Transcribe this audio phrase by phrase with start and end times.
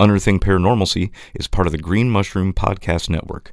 [0.00, 3.52] Unearthing Paranormalcy is part of the Green Mushroom Podcast Network.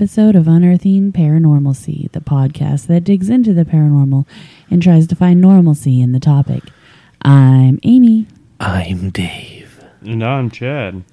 [0.00, 4.26] Episode of Unearthing Paranormalcy, the podcast that digs into the paranormal
[4.70, 6.62] and tries to find normalcy in the topic.
[7.20, 8.26] I'm Amy.
[8.58, 9.84] I'm Dave.
[10.00, 11.04] And I'm Chad.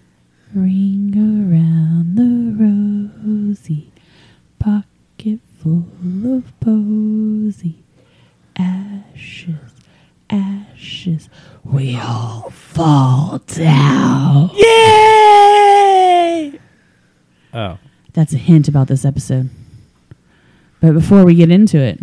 [0.56, 3.92] Ring around the rosy,
[4.58, 7.84] pocket full of posy.
[8.56, 9.74] Ashes,
[10.30, 11.28] ashes,
[11.66, 14.50] we all fall down.
[14.54, 16.58] Yay!
[17.54, 17.78] Oh.
[18.18, 19.52] That's a hint about this episode.
[20.82, 22.00] But before we get into it,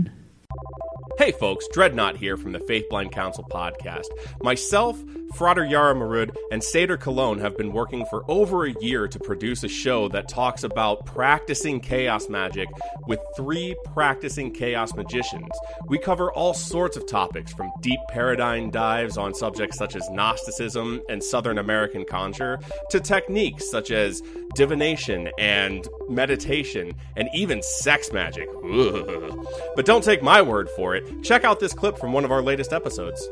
[1.17, 4.07] Hey folks, Dreadnought here from the Faith Blind Council podcast.
[4.43, 5.01] Myself,
[5.37, 9.63] Frater Yara Marud, and Seder Cologne have been working for over a year to produce
[9.63, 12.69] a show that talks about practicing chaos magic
[13.07, 15.49] with three practicing chaos magicians.
[15.87, 21.01] We cover all sorts of topics from deep paradigm dives on subjects such as Gnosticism
[21.09, 22.59] and Southern American conjure
[22.91, 24.21] to techniques such as
[24.55, 28.49] divination and meditation and even sex magic.
[28.65, 29.31] Ugh.
[29.77, 31.04] But don't take my word for it.
[31.23, 33.27] Check out this clip from one of our latest episodes.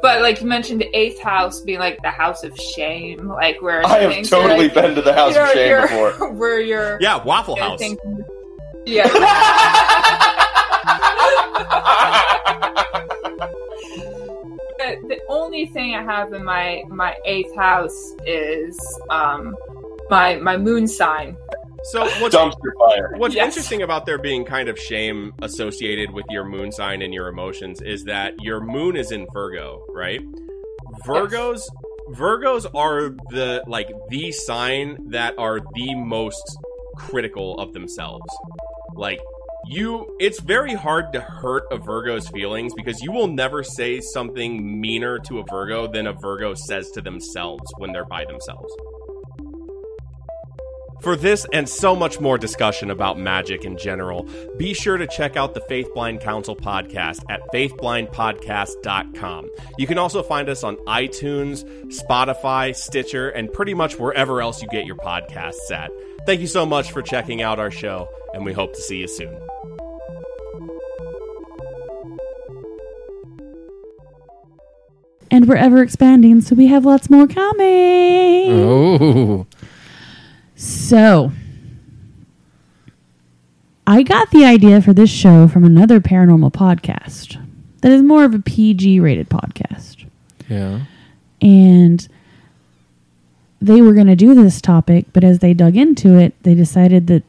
[0.00, 3.98] But like you mentioned, eighth house being like the house of shame, like where I
[4.00, 6.32] have totally like, been to the house of shame you're- before.
[6.34, 7.78] Where you're Yeah, Waffle you're House.
[7.78, 8.24] thinking-
[8.86, 9.06] yeah.
[14.78, 18.78] the, the only thing I have in my my eighth house is
[19.10, 19.54] um
[20.10, 21.36] my my moon sign.
[21.90, 23.14] So what's Dumpster fire.
[23.16, 23.48] What's Yes.
[23.48, 27.80] interesting about there being kind of shame associated with your moon sign and your emotions
[27.82, 30.20] is that your moon is in Virgo, right?
[31.06, 31.62] Virgos
[32.10, 36.42] Virgos are the like the sign that are the most
[36.96, 38.26] critical of themselves.
[38.94, 39.20] Like
[39.66, 44.80] you it's very hard to hurt a Virgo's feelings because you will never say something
[44.80, 48.72] meaner to a Virgo than a Virgo says to themselves when they're by themselves.
[51.02, 55.36] For this and so much more discussion about magic in general, be sure to check
[55.36, 59.50] out the Faith Blind Council podcast at faithblindpodcast.com.
[59.78, 64.68] You can also find us on iTunes, Spotify, Stitcher, and pretty much wherever else you
[64.68, 65.90] get your podcasts at.
[66.24, 69.08] Thank you so much for checking out our show, and we hope to see you
[69.08, 69.36] soon.
[75.32, 78.52] and we're ever expanding, so we have lots more coming.
[78.52, 79.46] Oh.
[80.64, 81.32] So,
[83.84, 87.44] I got the idea for this show from another paranormal podcast
[87.80, 90.06] that is more of a PG rated podcast.
[90.48, 90.82] Yeah.
[91.40, 92.06] And
[93.60, 97.08] they were going to do this topic, but as they dug into it, they decided
[97.08, 97.24] that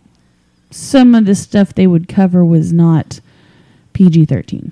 [0.69, 3.19] some of the stuff they would cover was not
[3.93, 4.71] PG 13.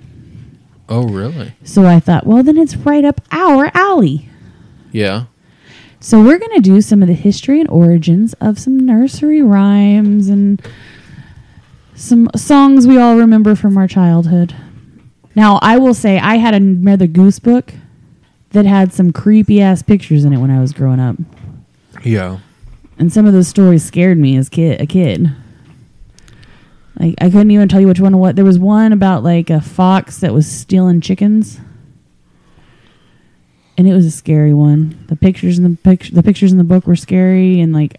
[0.88, 1.52] Oh, really?
[1.64, 4.28] So I thought, well, then it's right up our alley.
[4.92, 5.24] Yeah.
[6.02, 10.28] So we're going to do some of the history and origins of some nursery rhymes
[10.28, 10.60] and
[11.94, 14.52] some songs we all remember from our childhood.
[15.36, 17.72] Now, I will say I had another goose book
[18.50, 21.14] that had some creepy ass pictures in it when I was growing up.
[22.02, 22.40] Yeah.
[22.98, 25.30] And some of those stories scared me as kid a kid.
[26.98, 29.60] Like I couldn't even tell you which one what there was one about like a
[29.60, 31.60] fox that was stealing chickens.
[33.78, 35.02] And it was a scary one.
[35.08, 37.98] The pictures in the picture the pictures in the book were scary and like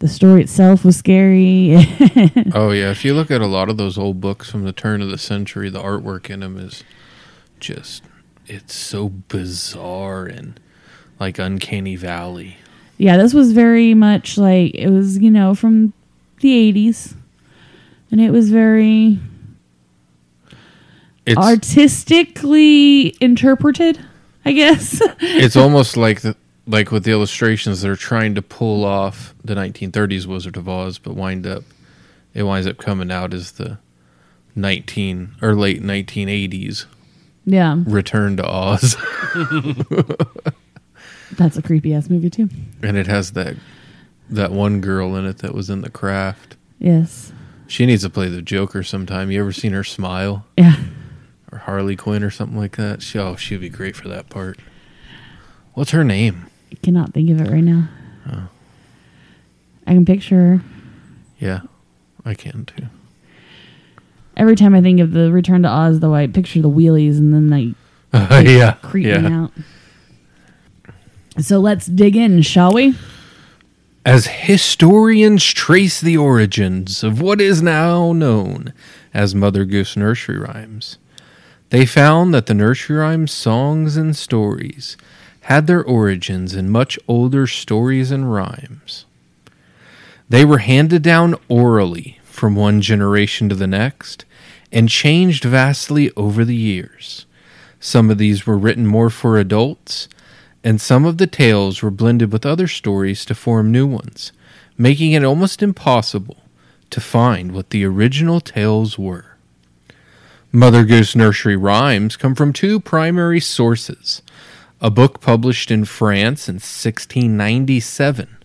[0.00, 1.76] the story itself was scary.
[2.52, 2.90] Oh, yeah.
[2.90, 5.18] If you look at a lot of those old books from the turn of the
[5.18, 6.82] century, the artwork in them is
[7.60, 8.02] just,
[8.46, 10.58] it's so bizarre and
[11.18, 12.56] like Uncanny Valley.
[12.98, 15.92] yeah, this was very much like it was, you know, from
[16.40, 17.14] the 80s.
[18.10, 19.18] And it was very
[21.26, 23.98] It's, artistically interpreted,
[24.44, 25.00] I guess.
[25.20, 26.36] it's almost like the,
[26.66, 31.14] like with the illustrations, they're trying to pull off the 1930s Wizard of Oz, but
[31.14, 31.62] wind up
[32.34, 33.78] it winds up coming out as the
[34.56, 36.86] 19 or late 1980s
[37.44, 38.96] Yeah, Return to Oz,
[41.32, 42.48] that's a creepy ass movie too.
[42.82, 43.56] and it has that
[44.30, 46.56] that one girl in it that was in The Craft.
[46.78, 47.32] Yes.
[47.66, 49.30] She needs to play the Joker sometime.
[49.30, 50.46] You ever seen her smile?
[50.56, 50.76] Yeah.
[51.54, 53.00] Or Harley Quinn or something like that?
[53.00, 54.58] She, oh, she'd be great for that part.
[55.74, 56.46] What's her name?
[56.72, 57.88] I cannot think of it right now.
[58.28, 58.48] Oh.
[59.86, 60.60] I can picture her.
[61.38, 61.60] Yeah,
[62.24, 62.86] I can too.
[64.36, 67.32] Every time I think of the Return to Oz, though, I picture the Wheelers and
[67.32, 67.74] then they
[68.12, 69.44] yeah, creep me yeah.
[69.44, 69.52] out.
[71.38, 72.94] So let's dig in, shall we?
[74.04, 78.72] As historians trace the origins of what is now known
[79.12, 80.98] as Mother Goose nursery rhymes,
[81.74, 84.96] they found that the nursery rhyme songs and stories
[85.40, 89.06] had their origins in much older stories and rhymes.
[90.28, 94.24] They were handed down orally from one generation to the next
[94.70, 97.26] and changed vastly over the years.
[97.80, 100.08] Some of these were written more for adults,
[100.62, 104.30] and some of the tales were blended with other stories to form new ones,
[104.78, 106.36] making it almost impossible
[106.90, 109.33] to find what the original tales were.
[110.56, 114.22] Mother Goose Nursery Rhymes come from two primary sources
[114.80, 118.36] a book published in France in 1697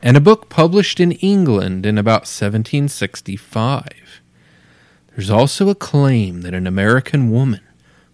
[0.00, 4.22] and a book published in England in about 1765.
[5.08, 7.60] There's also a claim that an American woman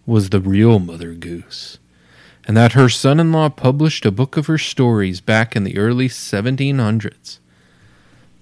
[0.05, 1.77] was the real Mother Goose,
[2.45, 5.77] and that her son in law published a book of her stories back in the
[5.77, 7.39] early 1700s.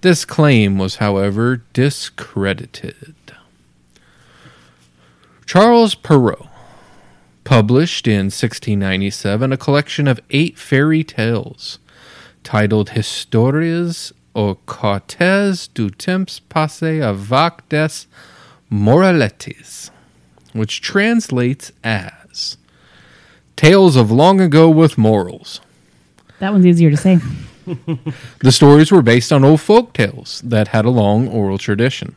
[0.02, 3.14] This claim was, however, discredited.
[5.48, 6.50] Charles Perrault
[7.46, 11.80] published in 1697 a collection of eight fairy tales
[12.44, 18.08] titled Historias au Cortes du Temps Passé avec des
[18.70, 19.90] Moralettes,
[20.52, 22.58] which translates as
[23.56, 25.62] Tales of Long Ago with Morals.
[26.40, 27.20] That one's easier to say.
[28.40, 32.16] The stories were based on old folk tales that had a long oral tradition.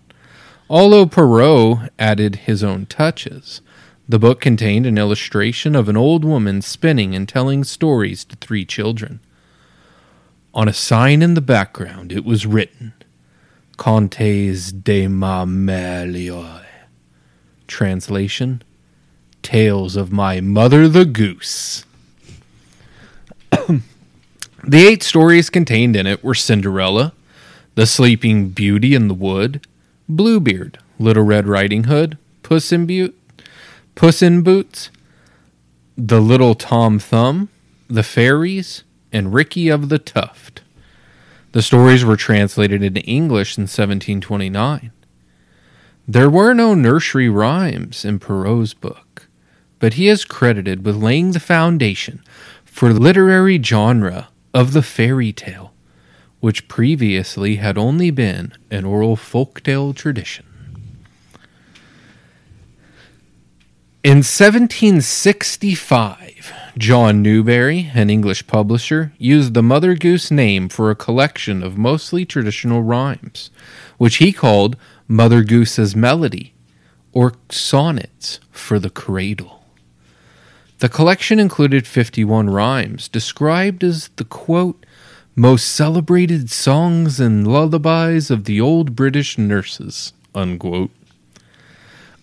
[0.70, 3.60] Although Perrault added his own touches,
[4.08, 8.64] the book contained an illustration of an old woman spinning and telling stories to three
[8.64, 9.18] children.
[10.54, 12.92] On a sign in the background, it was written,
[13.78, 16.66] Contes de ma Mère l'Oye.
[17.66, 18.62] Translation,
[19.42, 21.84] Tales of My Mother the Goose.
[23.50, 23.82] the
[24.86, 27.12] eight stories contained in it were Cinderella,
[27.74, 29.66] The Sleeping Beauty in the Wood,
[30.10, 33.16] Bluebeard, Little Red Riding Hood, Puss in, Boot,
[33.94, 34.90] Puss in Boots,
[35.96, 37.48] The Little Tom Thumb,
[37.88, 40.62] The Fairies, and Ricky of the Tuft.
[41.52, 44.90] The stories were translated into English in 1729.
[46.06, 49.28] There were no nursery rhymes in Perrault's book,
[49.78, 52.22] but he is credited with laying the foundation
[52.64, 55.69] for the literary genre of the fairy tale,
[56.40, 60.44] which previously had only been an oral folktale tradition.
[64.02, 71.62] In 1765, John Newbery, an English publisher, used the Mother Goose name for a collection
[71.62, 73.50] of mostly traditional rhymes,
[73.98, 76.54] which he called Mother Goose's Melody,
[77.12, 79.66] or Sonnets for the Cradle.
[80.78, 84.86] The collection included 51 rhymes described as the quote,
[85.40, 90.90] most celebrated songs and lullabies of the old British nurses, unquote.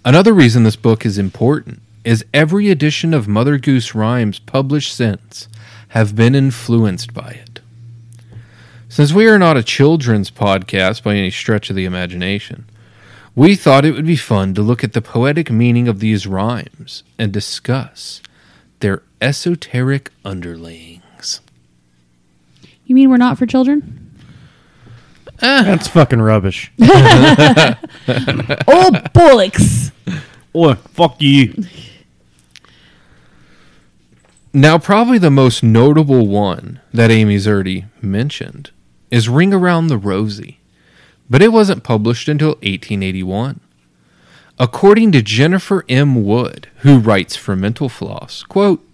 [0.05, 5.47] Another reason this book is important is every edition of Mother Goose Rhymes published since
[5.89, 7.59] have been influenced by it.
[8.87, 12.65] Since we are not a children's podcast by any stretch of the imagination,
[13.35, 17.01] we thought it would be fun to look at the poetic meaning of these rhymes
[17.17, 18.21] and discuss
[18.79, 21.01] their esoteric underlayings.
[22.87, 24.15] You mean we're not for children?
[25.41, 25.63] Eh.
[25.63, 26.71] That's fucking rubbish.
[26.79, 26.87] oh,
[29.13, 29.91] bollocks.
[30.55, 31.65] Oh, fuck you.
[34.53, 38.71] Now, probably the most notable one that Amy's already mentioned
[39.11, 40.59] is Ring Around the Rosie,
[41.29, 43.59] but it wasn't published until 1881.
[44.57, 46.23] According to Jennifer M.
[46.23, 48.86] Wood, who writes for Mental Floss, quote,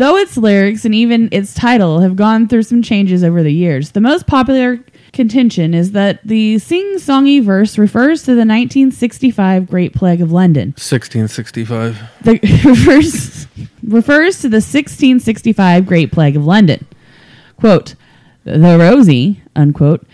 [0.00, 3.90] Though its lyrics and even its title have gone through some changes over the years,
[3.90, 9.92] the most popular contention is that the sing songy verse refers to the 1965 Great
[9.92, 10.68] Plague of London.
[10.68, 12.00] 1665.
[12.22, 12.32] The
[12.64, 13.46] refers,
[13.82, 16.86] refers to the 1665 Great Plague of London.
[17.58, 17.94] Quote,
[18.44, 20.06] the rosy, unquote,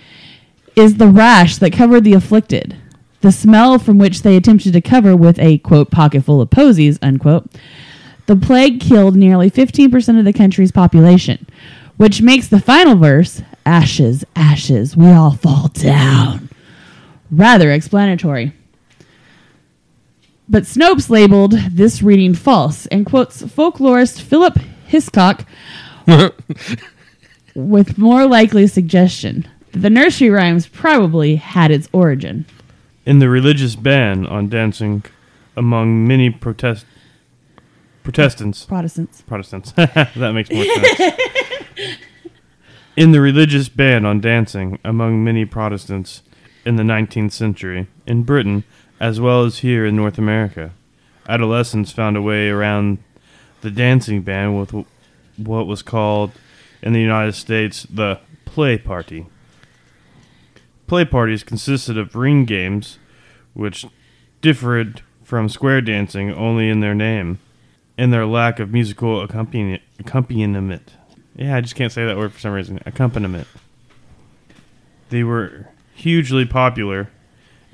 [0.75, 2.77] is the rash that covered the afflicted,
[3.21, 6.99] the smell from which they attempted to cover with a, quote, pocket full of posies,
[7.03, 7.49] unquote.
[8.27, 11.47] The plague killed nearly 15% of the country's population,
[11.97, 16.49] which makes the final verse, ashes, ashes, we all fall down,
[17.31, 18.53] rather explanatory.
[20.49, 25.45] But Snopes labeled this reading false and quotes folklorist Philip Hiscock
[27.55, 32.47] with more likely suggestion that the nursery rhymes probably had its origin.
[33.05, 35.05] In the religious ban on dancing
[35.57, 36.87] among many protest
[38.07, 39.23] Protestants, Protestants.
[39.23, 39.73] Protestants.
[39.73, 41.01] that makes more sense.
[42.97, 46.23] in the religious ban on dancing among many Protestants
[46.65, 48.63] in the 19th century, in Britain
[49.01, 50.73] as well as here in North America,
[51.29, 52.99] adolescents found a way around
[53.61, 54.87] the dancing ban with
[55.37, 56.31] what was called
[56.83, 59.27] in the United States the play party.
[60.87, 62.99] Play parties consisted of ring games,
[63.53, 63.85] which
[64.41, 67.41] differed from square dancing only in their name
[67.99, 70.93] and their lack of musical accompani- accompaniment.
[71.37, 72.81] Yeah, I just can't say that word for some reason.
[72.87, 73.47] Accompaniment.
[75.11, 77.11] They were hugely popular,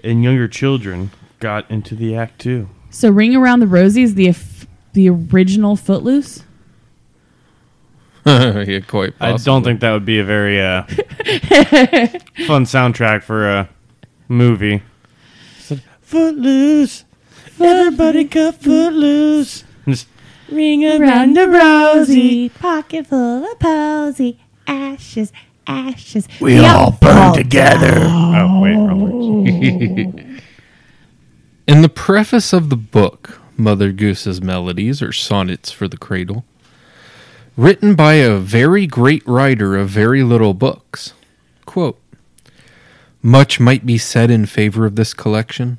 [0.02, 1.10] and younger children
[1.40, 2.68] got into the act too.
[2.90, 6.44] So Ring Around the Rosie is the f- the original Footloose?
[8.26, 9.14] yeah, quite.
[9.20, 10.82] I don't think that would be a very uh,
[12.46, 13.68] fun soundtrack for a
[14.28, 14.82] movie.
[16.02, 17.04] Footloose,
[17.58, 19.64] everybody got footloose.
[20.52, 22.49] Just ring around the rosy.
[22.50, 25.32] pocket full of posy, ashes,
[25.66, 26.28] ashes.
[26.40, 27.94] We all burn together.
[28.06, 29.02] Oh wait, oh, wrong
[30.14, 30.42] one.
[31.66, 36.44] In the preface of the book, Mother Goose's Melodies, or Sonnets for the Cradle,
[37.56, 41.14] written by a very great writer of very little books,
[41.64, 41.99] quote,
[43.23, 45.78] Much might be said in favor of this collection,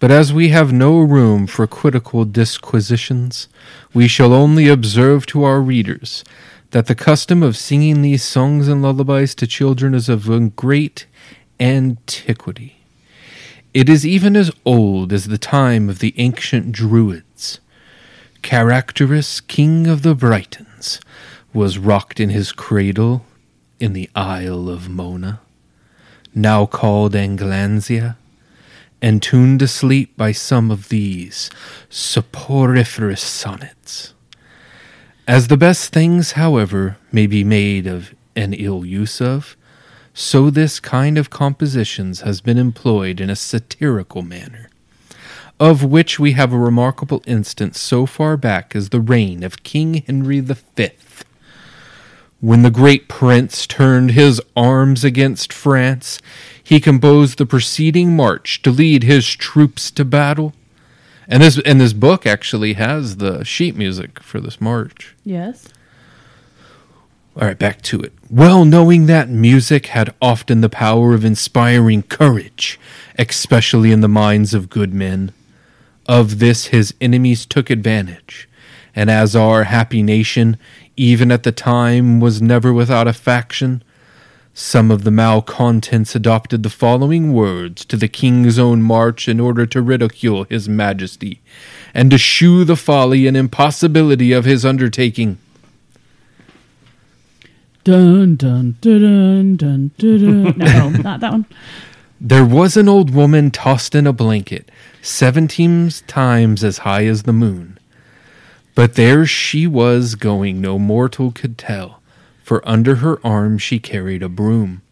[0.00, 3.48] but as we have no room for critical disquisitions,
[3.92, 6.24] we shall only observe to our readers
[6.70, 11.06] that the custom of singing these songs and lullabies to children is of great
[11.60, 12.78] antiquity.
[13.74, 17.60] It is even as old as the time of the ancient Druids.
[18.42, 21.00] Caractacus, king of the Britons,
[21.52, 23.26] was rocked in his cradle
[23.78, 25.40] in the Isle of Mona,
[26.34, 28.16] now called Anglansia,
[29.02, 31.50] and tuned to sleep by some of these
[31.88, 34.14] soporiferous sonnets.
[35.26, 39.56] As the best things, however, may be made of an ill use of,
[40.12, 44.68] so this kind of compositions has been employed in a satirical manner,
[45.58, 50.02] of which we have a remarkable instance so far back as the reign of King
[50.06, 51.24] Henry Fifth.
[52.40, 56.20] When the great prince turned his arms against France,
[56.70, 60.54] he composed the preceding march to lead his troops to battle.
[61.26, 65.16] And this and this book actually has the sheet music for this march.
[65.24, 65.66] Yes.
[67.34, 68.12] All right, back to it.
[68.30, 72.78] Well knowing that music had often the power of inspiring courage,
[73.18, 75.32] especially in the minds of good men.
[76.06, 78.48] Of this his enemies took advantage,
[78.94, 80.56] and as our happy nation,
[80.96, 83.82] even at the time, was never without a faction,
[84.54, 89.64] some of the malcontents adopted the following words to the king's own march in order
[89.66, 91.40] to ridicule his majesty,
[91.94, 95.38] and to shew the folly and impossibility of his undertaking.
[97.82, 100.54] Dun dun dun dun dun dun.
[100.58, 101.46] no, not that one.
[102.20, 107.32] There was an old woman tossed in a blanket, seventeen times as high as the
[107.32, 107.78] moon.
[108.74, 111.99] But there she was going, no mortal could tell,
[112.50, 114.82] for under her arm she carried a broom.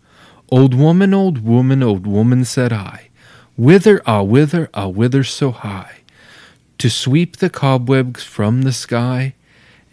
[0.49, 3.09] Old woman, old woman, old woman, said I,
[3.57, 6.03] whither, ah, whither, ah, whither so high?
[6.79, 9.35] To sweep the cobwebs from the sky,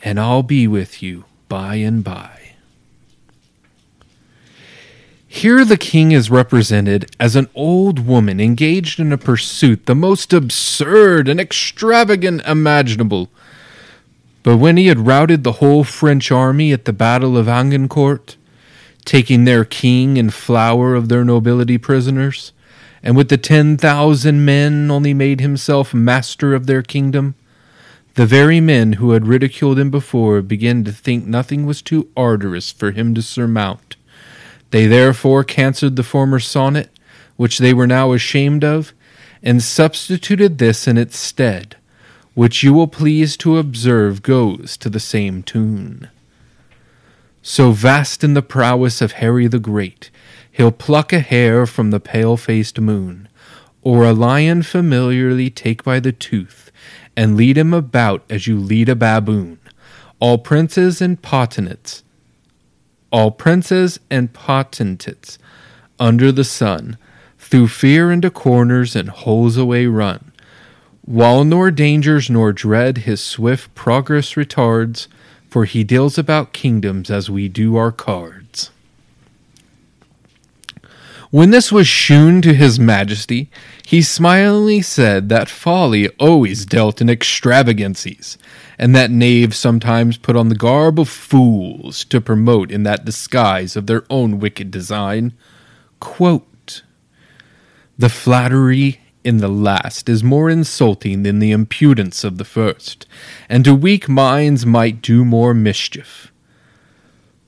[0.04, 2.54] and I'll be with you by and by.
[5.28, 10.34] Here the king is represented as an old woman engaged in a pursuit the most
[10.34, 13.32] absurd and extravagant imaginable.
[14.46, 18.38] But when he had routed the whole French army at the Battle of Agincourt,
[19.04, 22.52] taking their king and flower of their nobility prisoners,
[23.02, 27.34] and with the ten thousand men only made himself master of their kingdom,
[28.14, 32.72] the very men who had ridiculed him before began to think nothing was too arduous
[32.72, 33.96] for him to surmount.
[34.70, 36.92] They therefore cancelled the former sonnet,
[37.36, 38.94] which they were now ashamed of,
[39.42, 41.78] and substituted this in its stead,
[42.36, 46.10] which you will please to observe goes to the same tune.
[47.42, 50.12] So vast in the prowess of Harry the Great,
[50.52, 53.30] he'll pluck a hair from the pale faced moon,
[53.82, 56.72] or a lion familiarly take by the tooth,
[57.16, 59.60] and lead him about as you lead a baboon.
[60.20, 62.04] All princes and potentates,
[63.12, 65.38] all princes and potentates
[66.00, 66.98] under the sun,
[67.38, 70.25] through fear into corners and holes away run.
[71.06, 75.08] While nor dangers nor dread his swift progress retards,
[75.48, 78.72] for he deals about kingdoms as we do our cards.
[81.30, 83.52] When this was shewn to his majesty,
[83.86, 88.40] he smilingly said that folly always dealt in extravagancies,
[88.80, 93.76] and that knaves sometimes put on the garb of fools to promote in that disguise
[93.76, 95.34] of their own wicked design.
[96.00, 96.82] Quote,
[97.98, 103.08] the flattery in the last is more insulting than the impudence of the first,
[103.50, 106.32] and to weak minds might do more mischief.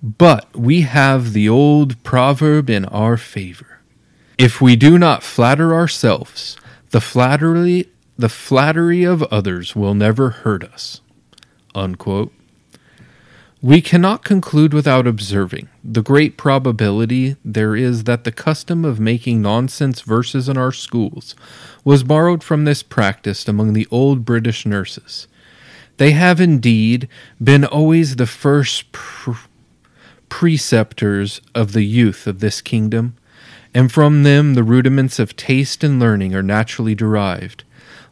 [0.02, 3.80] But we have the old proverb in our favor.
[4.38, 6.58] If we do not flatter ourselves,
[6.90, 11.02] the flattery the flattery of others will never hurt us.
[11.76, 12.34] Unquote.
[13.62, 19.42] We cannot conclude without observing the great probability there is that the custom of making
[19.42, 21.34] nonsense verses in our schools
[21.84, 25.28] was borrowed from this practice among the old British nurses.
[25.98, 27.10] They have indeed
[27.44, 29.32] been always the first pr-
[30.30, 33.16] preceptors of the youth of this kingdom,
[33.74, 37.64] and from them the rudiments of taste and learning are naturally derived.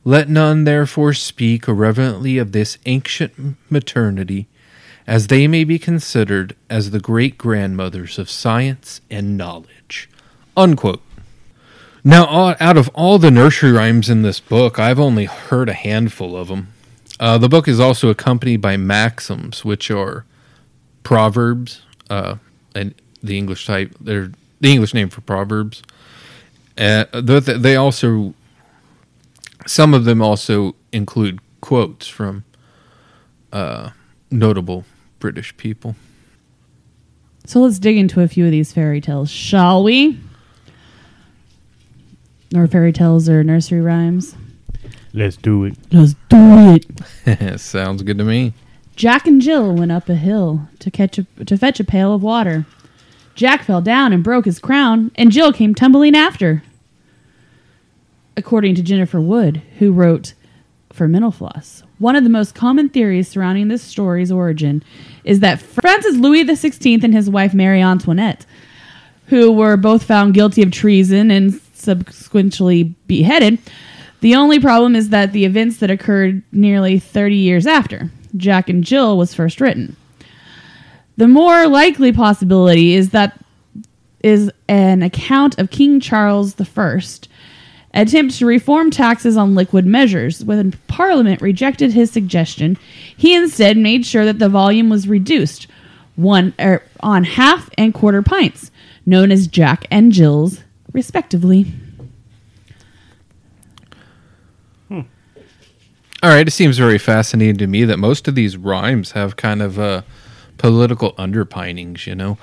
[0.04, 4.48] Let none therefore speak irreverently of this ancient maternity
[5.08, 10.10] as they may be considered as the great grandmothers of science and knowledge.
[10.58, 11.02] Unquote.
[12.04, 16.38] Now, out of all the nursery rhymes in this book, I've only heard a handful
[16.38, 16.68] of them.
[17.20, 20.26] Uh, the book is also accompanied by maxims, which are
[21.04, 22.36] proverbs, uh,
[22.76, 22.94] and
[23.24, 23.96] the English type.
[24.00, 24.32] They're
[24.62, 25.82] the English name for proverbs.
[26.78, 28.34] Uh, they also,
[29.66, 32.44] some of them also include quotes from
[33.52, 33.92] uh,
[34.30, 34.86] notable
[35.26, 35.96] British people.
[37.48, 40.20] So let's dig into a few of these fairy tales, shall we?
[42.56, 44.36] Or fairy tales or nursery rhymes.
[45.14, 45.78] Let's do it.
[45.92, 46.80] Let's do
[47.26, 47.60] it.
[47.60, 48.54] Sounds good to me.
[48.96, 52.22] Jack and Jill went up a hill to catch a, to fetch a pail of
[52.22, 52.68] water.
[53.34, 56.62] Jack fell down and broke his crown, and Jill came tumbling after.
[58.38, 60.35] According to Jennifer Wood, who wrote
[60.96, 64.82] for Mental Floss, one of the most common theories surrounding this story's origin
[65.24, 68.46] is that Francis Louis XVI and his wife Marie Antoinette,
[69.28, 73.60] who were both found guilty of treason and subsequently beheaded,
[74.22, 78.84] the only problem is that the events that occurred nearly 30 years after Jack and
[78.84, 79.96] Jill was first written.
[81.18, 83.40] The more likely possibility is that
[84.22, 87.00] is an account of King Charles I
[87.96, 90.44] attempt to reform taxes on liquid measures.
[90.44, 92.78] When Parliament rejected his suggestion,
[93.16, 95.68] he instead made sure that the volume was reduced
[96.16, 98.72] one er, on half and quarter pints,
[99.06, 100.62] known as Jack and Jill's,
[100.94, 101.74] respectively.
[106.26, 109.62] All right, it seems very fascinating to me that most of these rhymes have kind
[109.62, 110.02] of uh,
[110.58, 112.40] political underpinnings, you know.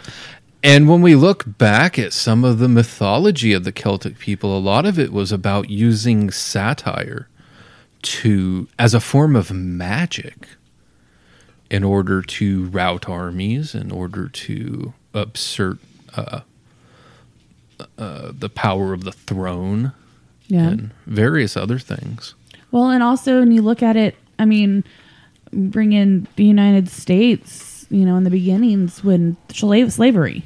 [0.63, 4.61] And when we look back at some of the mythology of the Celtic people, a
[4.61, 7.29] lot of it was about using satire
[8.03, 10.47] to as a form of magic
[11.71, 15.79] in order to rout armies, in order to assert
[16.15, 16.41] uh,
[17.99, 19.93] uh, the power of the throne,
[20.47, 20.69] Yeah.
[20.69, 22.35] and various other things.
[22.71, 24.85] Well, and also when you look at it, I mean,
[25.53, 30.45] bring in the United States, you know, in the beginnings when slave slavery.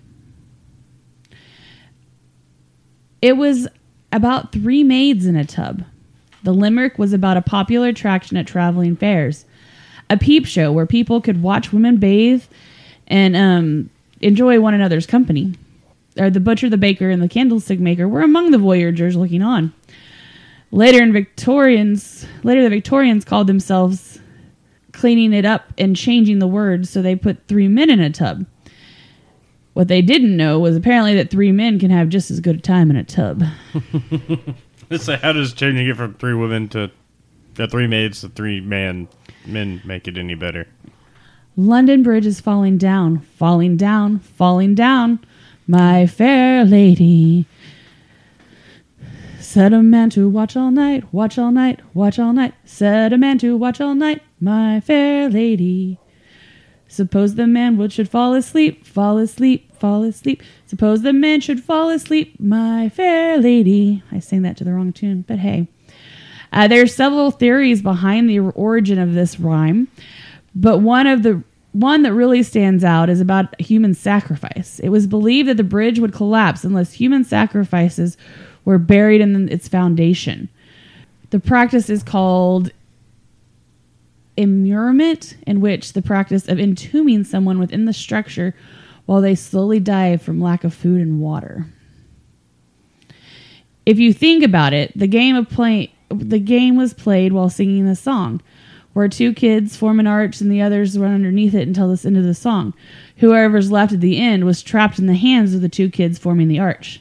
[3.22, 3.66] It was
[4.12, 5.84] about three maids in a tub.
[6.42, 9.46] The limerick was about a popular attraction at traveling fairs,
[10.10, 12.44] a peep show where people could watch women bathe
[13.06, 13.88] and um,
[14.20, 15.54] enjoy one another's company.
[16.18, 19.72] Or the butcher, the baker, and the candlestick maker were among the voyagers looking on.
[20.70, 24.18] Later in Victorians, later the Victorians called themselves
[24.92, 28.44] cleaning it up and changing the words, so they put three men in a tub.
[29.72, 32.60] What they didn't know was apparently that three men can have just as good a
[32.60, 33.44] time in a tub.
[34.96, 36.90] So how does changing it from three women to
[37.58, 39.08] uh, three maids to three man
[39.44, 40.66] men make it any better?
[41.56, 45.18] London Bridge is falling down, falling down, falling down,
[45.66, 47.44] my fair lady.
[49.58, 52.54] Said a man to watch all night, watch all night, watch all night.
[52.64, 55.98] Said a man to watch all night, my fair lady.
[56.86, 60.44] Suppose the man would should fall asleep, fall asleep, fall asleep.
[60.66, 64.04] Suppose the man should fall asleep, my fair lady.
[64.12, 65.66] I sang that to the wrong tune, but hey.
[66.52, 69.88] Uh, there are several theories behind the origin of this rhyme,
[70.54, 71.42] but one of the
[71.72, 74.78] one that really stands out is about human sacrifice.
[74.78, 78.16] It was believed that the bridge would collapse unless human sacrifices
[78.68, 80.46] were buried in its foundation.
[81.30, 82.70] The practice is called
[84.36, 88.54] immurement, in which the practice of entombing someone within the structure
[89.06, 91.64] while they slowly die from lack of food and water.
[93.86, 97.86] If you think about it, the game of play the game was played while singing
[97.86, 98.42] the song,
[98.92, 102.18] where two kids form an arch and the others run underneath it until the end
[102.18, 102.74] of the song.
[103.16, 106.48] Whoever's left at the end was trapped in the hands of the two kids forming
[106.48, 107.00] the arch.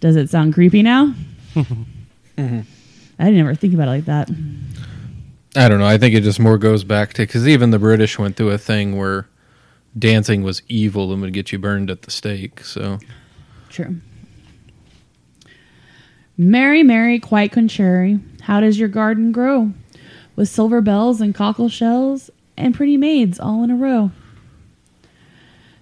[0.00, 1.14] Does it sound creepy now?
[2.38, 2.60] Mm-hmm.
[3.18, 4.30] I didn't ever think about it like that.
[5.54, 5.84] I don't know.
[5.84, 8.56] I think it just more goes back to because even the British went through a
[8.56, 9.28] thing where
[9.98, 12.64] dancing was evil and would get you burned at the stake.
[12.64, 12.98] So
[13.68, 13.96] True.
[16.38, 19.72] Mary, Mary, quite contrary, how does your garden grow?
[20.34, 24.12] With silver bells and cockle shells and pretty maids all in a row.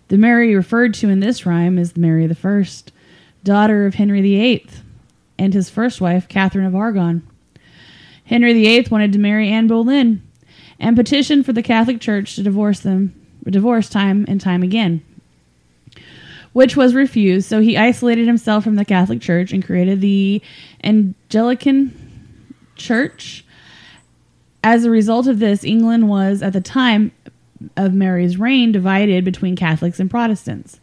[0.08, 2.90] The Mary referred to in this rhyme is Mary the First,
[3.48, 4.68] daughter of Henry VIII,
[5.38, 7.26] and his first wife, Catherine of Aragon.
[8.24, 10.22] Henry VIII wanted to marry Anne Boleyn
[10.78, 15.02] and petitioned for the Catholic Church to divorce them, divorce time and time again
[16.52, 17.48] which was refused.
[17.48, 20.42] So he isolated himself from the Catholic Church and created the
[20.82, 21.94] Anglican
[22.74, 23.44] Church.
[24.64, 27.12] As a result of this, England was, at the time
[27.76, 30.80] of Mary's reign, divided between Catholics and Protestants.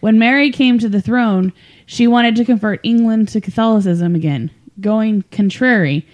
[0.00, 1.52] When Mary came to the throne,
[1.86, 6.06] she wanted to convert England to Catholicism again, going contrary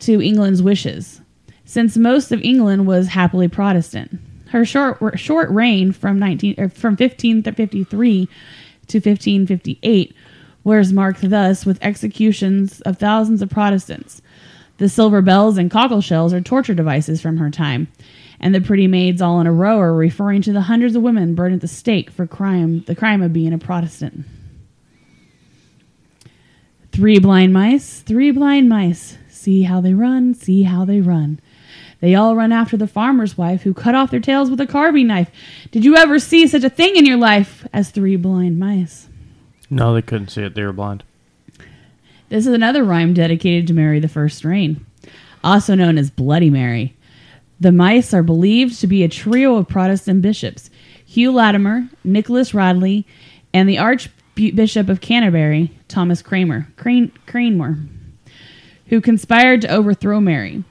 [0.00, 1.22] to England's wishes,
[1.64, 4.20] since most of England was happily Protestant.
[4.50, 8.28] Her short short reign from 19 or from 1553
[8.86, 10.14] to 1558
[10.62, 14.22] was marked thus with executions of thousands of Protestants.
[14.78, 17.88] The silver bells and cockle shells are torture devices from her time,
[18.40, 21.34] and the pretty maids all in a row are referring to the hundreds of women
[21.34, 24.24] burned at the stake for crime the crime of being a Protestant.
[26.94, 29.18] Three blind mice, three blind mice.
[29.28, 31.40] See how they run, see how they run.
[32.00, 35.08] They all run after the farmer's wife who cut off their tails with a carving
[35.08, 35.28] knife.
[35.72, 39.08] Did you ever see such a thing in your life as three blind mice?
[39.68, 40.54] No, they couldn't see it.
[40.54, 41.02] They were blind.
[42.28, 44.86] This is another rhyme dedicated to Mary the First reign,
[45.42, 46.96] also known as Bloody Mary.
[47.58, 50.70] The mice are believed to be a trio of Protestant bishops
[51.04, 53.04] Hugh Latimer, Nicholas Radley,
[53.52, 57.78] and the Archbishop of Canterbury, Thomas Cranmer, Crane, Cranmer,
[58.88, 60.64] who conspired to overthrow Mary.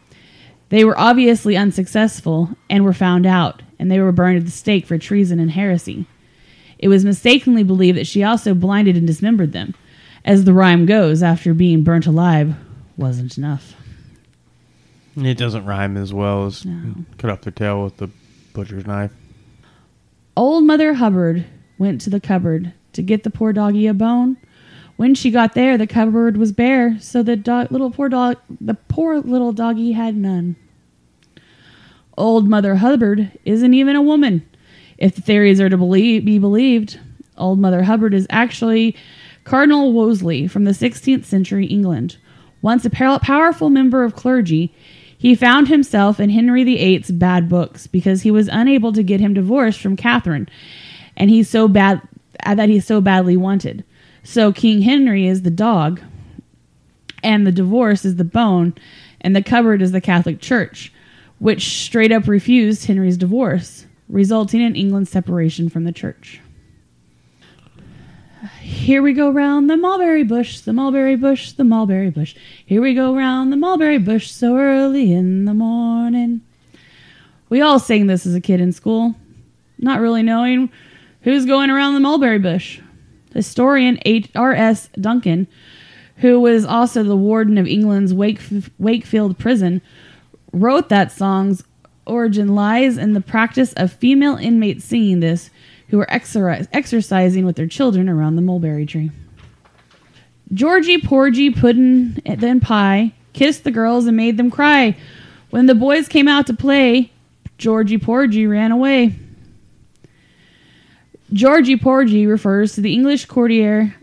[0.68, 4.86] They were obviously unsuccessful and were found out, and they were burned at the stake
[4.86, 6.08] for treason and heresy.
[6.78, 9.74] It was mistakenly believed that she also blinded and dismembered them.
[10.26, 12.56] As the rhyme goes, after being burnt alive
[12.98, 13.76] wasn't enough.
[15.16, 17.06] It doesn't rhyme as well as No.
[17.18, 18.10] cut off their tail with the
[18.54, 19.12] butcher's knife.
[20.36, 21.46] Old Mother Hubbard
[21.78, 24.36] went to the cupboard to get the poor doggy a bone.
[24.96, 27.36] When she got there, the cupboard was bare, so the
[27.72, 30.56] little poor dog, the poor little doggy had none.
[32.18, 34.48] Old Mother Hubbard isn't even a woman,
[34.98, 37.00] if the theories are to believe, be believed.
[37.38, 38.96] Old Mother Hubbard is actually
[39.44, 42.18] Cardinal Wolsey from the 16th century England.
[42.62, 44.74] Once a powerful member of clergy,
[45.18, 49.34] he found himself in Henry VIII's bad books because he was unable to get him
[49.34, 50.48] divorced from Catherine,
[51.18, 52.02] and he's so bad
[52.46, 53.84] that he's so badly wanted.
[54.24, 56.02] So King Henry is the dog,
[57.22, 58.74] and the divorce is the bone,
[59.22, 60.94] and the cupboard is the Catholic Church,
[61.40, 66.40] which straight up refused Henry's divorce, resulting in England's separation from the church.
[68.62, 72.36] Here we go round the mulberry bush, the mulberry bush, the mulberry bush.
[72.66, 76.42] Here we go round the mulberry bush so early in the morning.
[77.50, 79.16] We all sang this as a kid in school,
[79.78, 80.70] not really knowing
[81.22, 82.82] who's going around the mulberry bush.
[83.34, 84.90] Historian H.R.S.
[85.00, 85.48] Duncan,
[86.18, 88.42] who was also the warden of England's Wake-
[88.78, 89.82] Wakefield prison,
[90.52, 91.64] wrote that song's
[92.06, 95.50] origin lies in the practice of female inmates singing this
[95.90, 99.12] who were exer- exercising with their children around the mulberry tree.
[100.54, 104.96] Georgie Porgy Puddin' eh, then Pie kissed the girls and made them cry.
[105.50, 107.12] When the boys came out to play,
[107.58, 109.16] Georgie Porgy ran away.
[111.34, 113.96] Georgie Porgy refers to the English courtier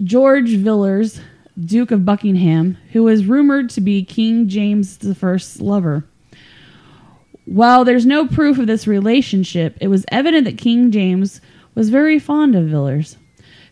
[0.00, 1.20] George Villiers,
[1.58, 6.04] Duke of Buckingham, who was rumored to be King James I's lover.
[7.46, 11.40] While there's no proof of this relationship, it was evident that King James
[11.74, 13.16] was very fond of Villiers,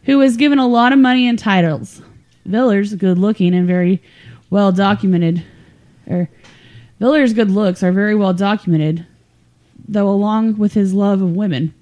[0.05, 2.03] who was given a lot of money and titles.
[2.45, 4.03] Villiers, good looking and very
[4.51, 5.45] well documented,
[6.09, 6.31] or er,
[6.99, 9.07] Villiers' good looks are very well documented,
[9.87, 11.73] though along with his love of women.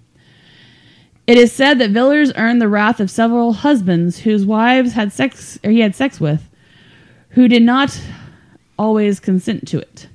[1.27, 5.59] It is said that Villiers earned the wrath of several husbands whose wives had sex
[5.63, 6.49] or he had sex with,
[7.31, 8.01] who did not
[8.79, 10.09] always consent to it.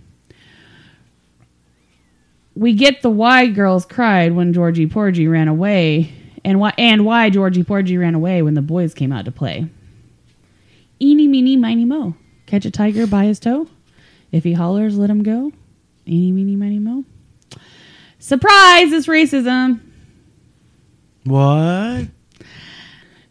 [2.56, 6.12] We get the why girls cried when Georgie Porgy ran away,
[6.44, 9.68] and why and why Georgie Porgy ran away when the boys came out to play.
[11.02, 12.16] Eeny, meeny, miny, mo.
[12.46, 13.68] Catch a tiger by his toe.
[14.32, 15.52] If he hollers, let him go.
[16.08, 17.04] Eeny, meeny, miny, mo.
[18.20, 18.92] Surprise!
[18.92, 19.82] It's racism.
[21.26, 22.08] What?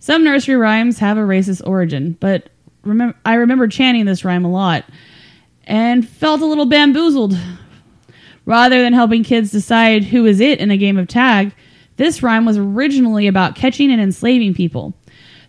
[0.00, 2.50] Some nursery rhymes have a racist origin, but
[2.82, 4.84] remember, I remember chanting this rhyme a lot
[5.66, 7.36] and felt a little bamboozled.
[8.46, 11.54] Rather than helping kids decide who is it in a game of tag,
[11.96, 14.92] this rhyme was originally about catching and enslaving people.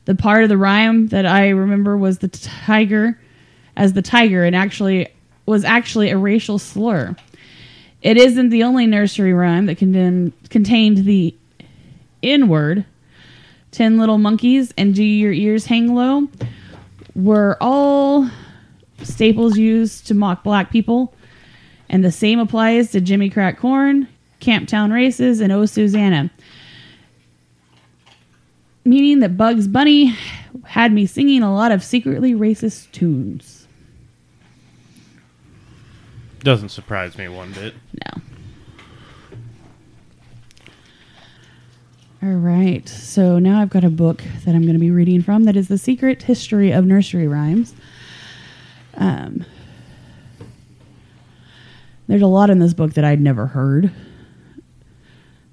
[0.05, 3.19] The part of the rhyme that I remember was the tiger
[3.75, 5.10] as the tiger and actually
[5.45, 7.15] was actually a racial slur.
[8.01, 11.36] It isn't the only nursery rhyme that contain, contained the
[12.47, 12.85] Word.
[13.71, 16.27] Ten Little Monkeys and Do Your Ears Hang Low
[17.13, 18.29] were all
[19.03, 21.13] staples used to mock black people.
[21.89, 24.07] And the same applies to Jimmy Crack Corn,
[24.41, 26.31] Camptown Races, and Oh Susanna.
[28.83, 30.15] Meaning that Bugs Bunny
[30.63, 33.67] had me singing a lot of secretly racist tunes.
[36.39, 37.73] Doesn't surprise me one bit.
[38.05, 38.21] No.
[42.25, 42.89] All right.
[42.89, 45.67] So now I've got a book that I'm going to be reading from that is
[45.67, 47.75] The Secret History of Nursery Rhymes.
[48.95, 49.45] Um,
[52.07, 53.91] there's a lot in this book that I'd never heard.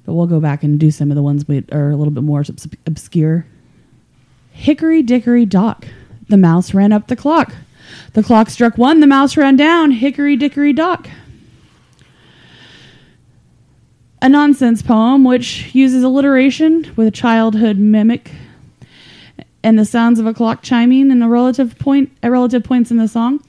[0.07, 2.25] But we'll go back and do some of the ones that are a little bit
[2.25, 3.45] more obs- obscure.
[4.53, 5.85] Hickory Dickory Dock.
[6.31, 7.55] The mouse ran up the clock.
[8.15, 9.91] The clock struck one, the mouse ran down.
[9.91, 11.07] Hickory Dickory Dock.
[14.23, 18.31] A nonsense poem which uses alliteration with a childhood mimic
[19.65, 22.99] and the sounds of a clock chiming in a relative point at relative points in
[22.99, 23.45] the song.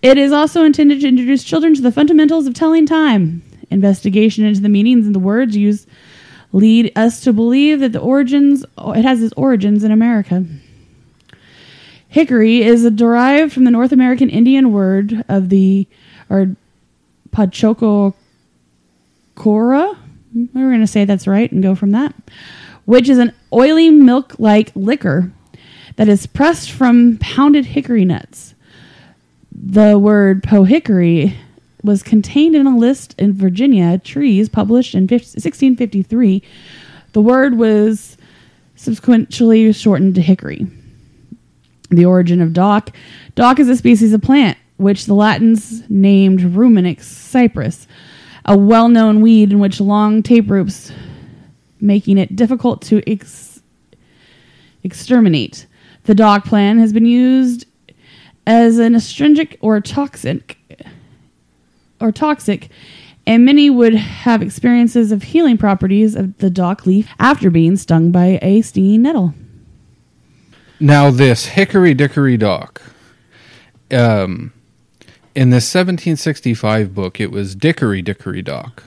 [0.00, 3.42] It is also intended to introduce children to the fundamentals of telling time.
[3.70, 5.88] Investigation into the meanings and the words used
[6.52, 10.44] lead us to believe that the origins it has its origins in America.
[12.06, 15.88] Hickory is derived from the North American Indian word of the
[16.30, 16.54] or
[17.32, 18.14] Pachoco
[19.38, 19.96] Cora.
[20.34, 22.14] We're going to say that's right and go from that,
[22.84, 25.32] which is an oily milk like liquor
[25.96, 28.54] that is pressed from pounded hickory nuts.
[29.52, 31.34] The word pohickory
[31.82, 36.42] was contained in a list in Virginia trees published in 1653.
[37.12, 38.16] The word was
[38.76, 40.66] subsequently shortened to hickory.
[41.90, 42.90] The origin of dock.
[43.34, 47.88] Dock is a species of plant which the Latins named Ruminix cypress,
[48.48, 50.90] a well known weed in which long taproots,
[51.80, 53.60] making it difficult to ex-
[54.82, 55.66] exterminate.
[56.04, 57.66] The dock plant has been used
[58.46, 60.58] as an astringent or toxic
[62.00, 62.70] or toxic,
[63.26, 68.10] and many would have experiences of healing properties of the dock leaf after being stung
[68.10, 69.34] by a stinging nettle.
[70.80, 72.80] Now, this Hickory Dickory Dock,
[73.90, 74.52] um,
[75.38, 78.82] in the 1765 book, it was Dickory Dickory Dock.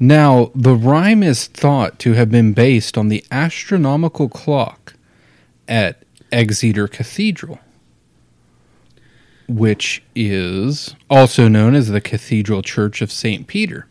[0.00, 4.94] Now, the rhyme is thought to have been based on the astronomical clock
[5.68, 7.58] at Exeter Cathedral,
[9.46, 13.46] which is also known as the Cathedral Church of St.
[13.46, 13.86] Peter,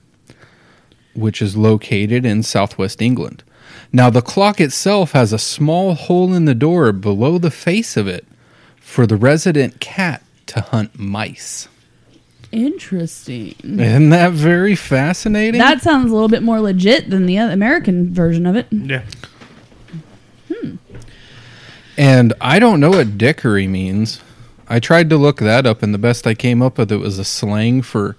[1.13, 3.43] which is located in southwest England.
[3.93, 8.07] Now, the clock itself has a small hole in the door below the face of
[8.07, 8.25] it
[8.77, 11.67] for the resident cat to hunt mice.
[12.51, 13.55] Interesting.
[13.61, 15.59] Isn't that very fascinating?
[15.59, 18.67] That sounds a little bit more legit than the American version of it.
[18.71, 19.03] Yeah.
[20.47, 20.75] Hmm.
[21.97, 24.21] and I don't know what dickory means.
[24.69, 27.19] I tried to look that up, and the best I came up with it was
[27.19, 28.17] a slang for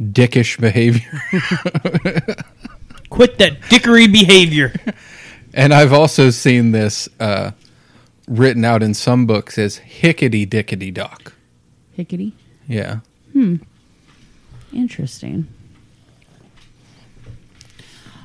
[0.00, 1.22] dickish behavior.
[3.10, 4.72] Quit that dickery behavior.
[5.54, 7.52] and I've also seen this uh,
[8.28, 11.32] written out in some books as hickety dickety dock.
[11.96, 12.32] Hickety.
[12.66, 13.00] Yeah.
[13.32, 13.56] Hmm.
[14.72, 15.48] Interesting.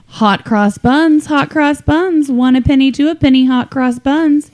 [0.07, 4.51] Hot cross buns, hot cross buns, one a penny, two a penny, hot cross buns.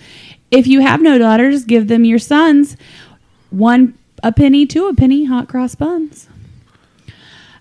[0.51, 2.75] If you have no daughters, give them your sons.
[3.49, 6.27] One a penny, two a penny, hot cross buns.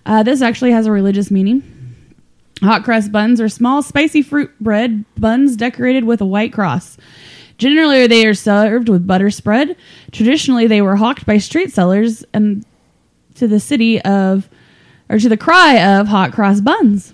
[0.05, 1.63] Uh, this actually has a religious meaning.
[2.61, 6.97] Hot cross buns are small, spicy fruit bread buns decorated with a white cross.
[7.57, 9.75] Generally, they are served with butter spread.
[10.11, 12.65] Traditionally, they were hawked by street sellers and
[13.35, 14.49] to the city of,
[15.09, 17.13] or to the cry of hot cross buns.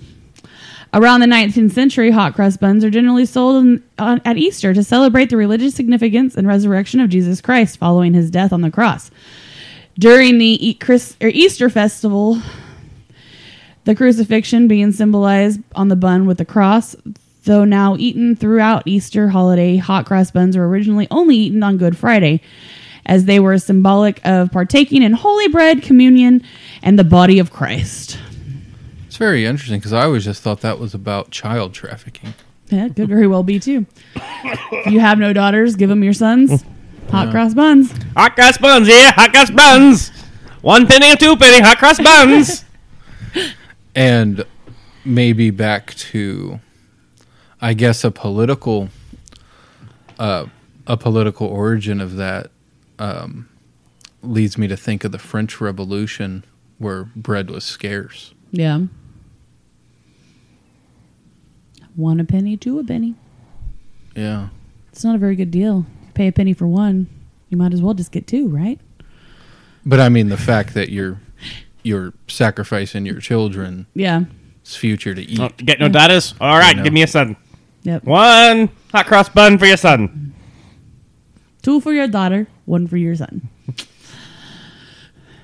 [0.93, 4.83] Around the 19th century, hot cross buns are generally sold in, on, at Easter to
[4.83, 9.09] celebrate the religious significance and resurrection of Jesus Christ following his death on the cross.
[9.97, 12.41] During the e- Chris, Easter festival,
[13.85, 16.95] the crucifixion being symbolized on the bun with the cross,
[17.45, 21.97] though now eaten throughout Easter holiday, hot cross buns were originally only eaten on Good
[21.97, 22.41] Friday,
[23.05, 26.43] as they were symbolic of partaking in holy bread, communion,
[26.83, 28.17] and the body of Christ.
[29.07, 32.33] It's very interesting because I always just thought that was about child trafficking.
[32.69, 33.85] Yeah, could very well be too.
[34.15, 36.63] if you have no daughters, give them your sons.
[37.09, 37.91] Hot cross buns.
[38.15, 40.09] Hot cross buns, yeah, hot cross buns.
[40.61, 42.63] One penny and two penny, hot cross buns.
[43.95, 44.45] and
[45.03, 46.61] maybe back to
[47.61, 48.89] i guess a political
[50.19, 50.45] uh,
[50.87, 52.51] a political origin of that
[52.99, 53.47] um,
[54.21, 56.43] leads me to think of the french revolution
[56.77, 58.81] where bread was scarce Yeah.
[61.95, 63.15] One a penny, two a penny.
[64.15, 64.47] yeah
[64.91, 65.85] It's not a very good deal.
[66.13, 67.07] Pay a penny for one.
[67.49, 68.79] You might as well just get two, right?
[69.83, 71.19] but i mean the fact that you're
[71.83, 73.87] you're sacrificing your children.
[73.95, 74.25] Yeah.
[74.63, 76.33] future to eat Oh, get no daughters?
[76.39, 76.83] All right, No.
[76.83, 77.35] give me a son.
[77.83, 78.03] Yep.
[78.03, 80.33] One hot cross bun for your son.
[81.61, 83.49] Two for your daughter, one for your son.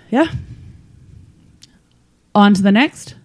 [0.10, 0.28] Yeah.
[2.34, 3.16] On to the next.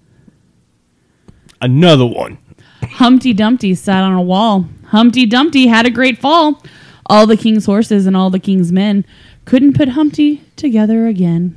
[1.61, 2.39] Another one.
[2.83, 4.67] Humpty Dumpty sat on a wall.
[4.87, 6.63] Humpty Dumpty had a great fall.
[7.07, 9.05] All the king's horses and all the king's men
[9.45, 11.57] couldn't put Humpty together again.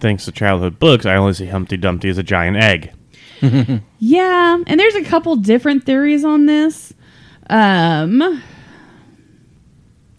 [0.00, 2.92] Thanks to childhood books, I only see Humpty Dumpty as a giant egg.
[3.98, 6.92] Yeah, and there's a couple different theories on this.
[7.50, 8.42] Um,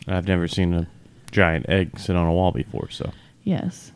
[0.08, 0.88] I've never seen a
[1.32, 3.12] giant egg sit on a wall before, so.
[3.44, 3.92] yes.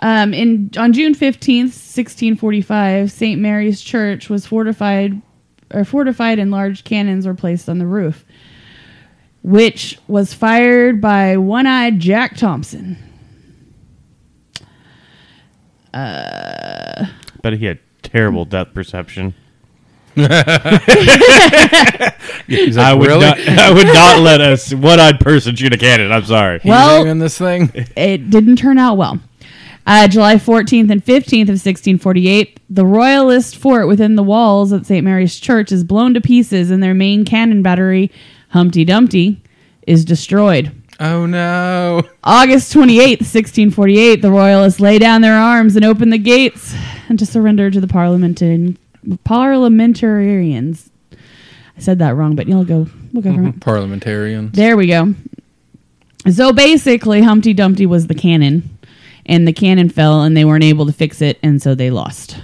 [0.00, 5.20] Um, in on June fifteenth, sixteen forty-five, Saint Mary's Church was fortified,
[5.72, 8.26] or fortified, and large cannons were placed on the roof,
[9.42, 12.98] which was fired by one-eyed Jack Thompson.
[15.94, 17.06] Uh,
[17.42, 17.78] but he had
[18.08, 19.34] terrible depth perception.
[20.16, 20.28] He's
[22.76, 23.38] like, I would really not.
[23.38, 26.10] I would not let a one-eyed person shoot a cannon.
[26.12, 26.58] I'm sorry.
[26.60, 29.20] He's Well- aiming this thing it didn't turn out well.
[29.88, 35.04] Uh, July 14th and 15th of 1648, the Royalist fort within the walls of St.
[35.04, 38.10] Mary's Church is blown to pieces and their main cannon battery,
[38.48, 39.40] Humpty Dumpty,
[39.86, 40.72] is destroyed.
[41.00, 46.74] Oh no August 28th, 1648, the Royalists lay down their arms and open the gates
[47.08, 48.76] and to surrender to the parliamentar-
[49.24, 50.90] parliamentarians.
[51.76, 52.86] I said that wrong, but you'll go.
[53.12, 53.60] We'll go from it.
[53.60, 55.14] parliamentarians There we go.
[56.32, 58.78] So basically, Humpty Dumpty was the cannon,
[59.26, 62.38] and the cannon fell, and they weren't able to fix it, and so they lost.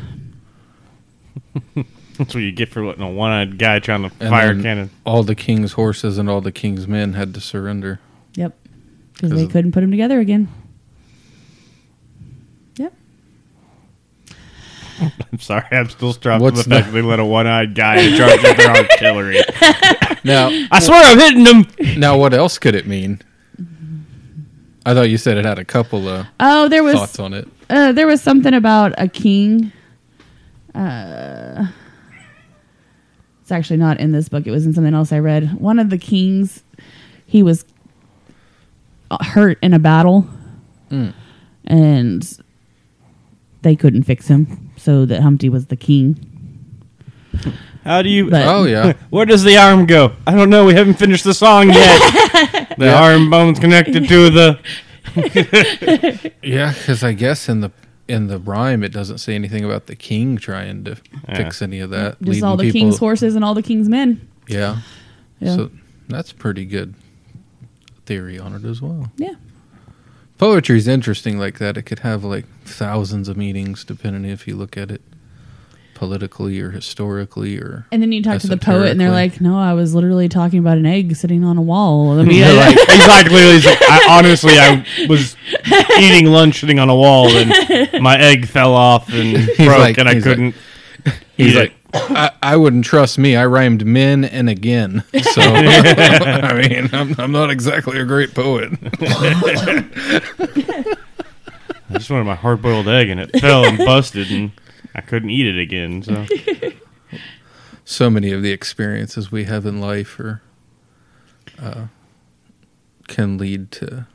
[1.75, 4.91] That's what you get for letting a one-eyed guy trying to And fire a cannon.
[5.05, 7.99] All the king's horses and all the king's men had to surrender.
[8.35, 8.57] Yep,
[9.15, 10.49] Because they couldn't put them together again.
[12.77, 12.95] Yep.
[15.33, 18.01] I'm sorry, I'm still struck What's with the fact that they let a one-eyed guy
[18.01, 19.39] in charge of their artillery.
[20.25, 21.67] Now, I swear I'm hitting them.
[21.99, 23.21] now, what else could it mean?
[24.87, 27.49] I thought you said it had a couple of Oh, there was thoughts on it.
[27.69, 29.73] uh, there was something about a king.
[30.77, 31.67] Uh,
[33.41, 34.47] it's actually not in this book.
[34.47, 35.55] It was in something else I read.
[35.61, 36.63] One of the kings,
[37.27, 37.65] he was
[39.21, 40.27] hurt in a battle,
[40.91, 41.13] Mm.
[41.67, 42.39] and
[43.63, 46.17] they couldn't fix him, so that Humpty was the king.
[47.85, 48.31] How do you?
[48.31, 50.13] But- Oh yeah, Where does the arm go?
[50.27, 50.65] I don't know.
[50.67, 52.75] We haven't finished the song yet.
[52.79, 53.03] the Yeah.
[53.03, 54.59] arm bone's connected to the.
[56.43, 56.73] yeah.
[56.73, 57.71] Because I guess in the
[58.09, 60.97] in the rhyme it doesn't say anything about the king trying to
[61.29, 61.37] Yeah.
[61.37, 62.19] fix any of that.
[62.21, 64.21] Just leading all the people- king's horses and all the king's men.
[64.49, 64.79] Yeah.
[65.41, 65.57] Yeah.
[65.57, 65.71] So
[66.09, 66.95] that's pretty good
[68.13, 69.11] theory on it as well.
[69.17, 69.37] Yeah.
[70.37, 71.79] Poetry is interesting like that.
[71.79, 75.01] It could have like thousands of meanings depending if you look at it
[75.95, 79.59] politically or historically or And then you talk to the poet, and they're like, "No,
[79.59, 82.77] I was literally talking about an egg sitting on a wall." I mean, You're like,
[82.89, 83.43] exactly.
[83.45, 85.37] Like, I, honestly, I was
[85.99, 90.09] eating lunch sitting on a wall, and my egg fell off and broke, like- and
[90.09, 90.55] I couldn't.
[91.37, 91.77] He's eat like, it.
[91.95, 93.37] I, I wouldn't trust me.
[93.37, 95.05] I rhymed men and again.
[95.13, 98.73] So, I mean, I'm, I'm not exactly a great poet.
[101.91, 104.53] I just wanted my hard-boiled egg, and it fell and busted, and
[104.95, 106.03] I couldn't eat it again.
[106.03, 106.27] So
[107.85, 110.41] So many of the experiences we have in life are,
[111.61, 111.87] uh,
[113.09, 114.07] can lead to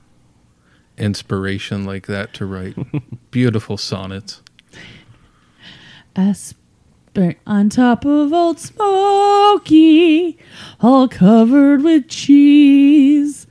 [0.97, 2.75] inspiration like that to write
[3.31, 4.41] beautiful sonnets.
[6.15, 6.33] I
[7.17, 10.37] spent on top of Old Smoky,
[10.79, 13.47] all covered with cheese.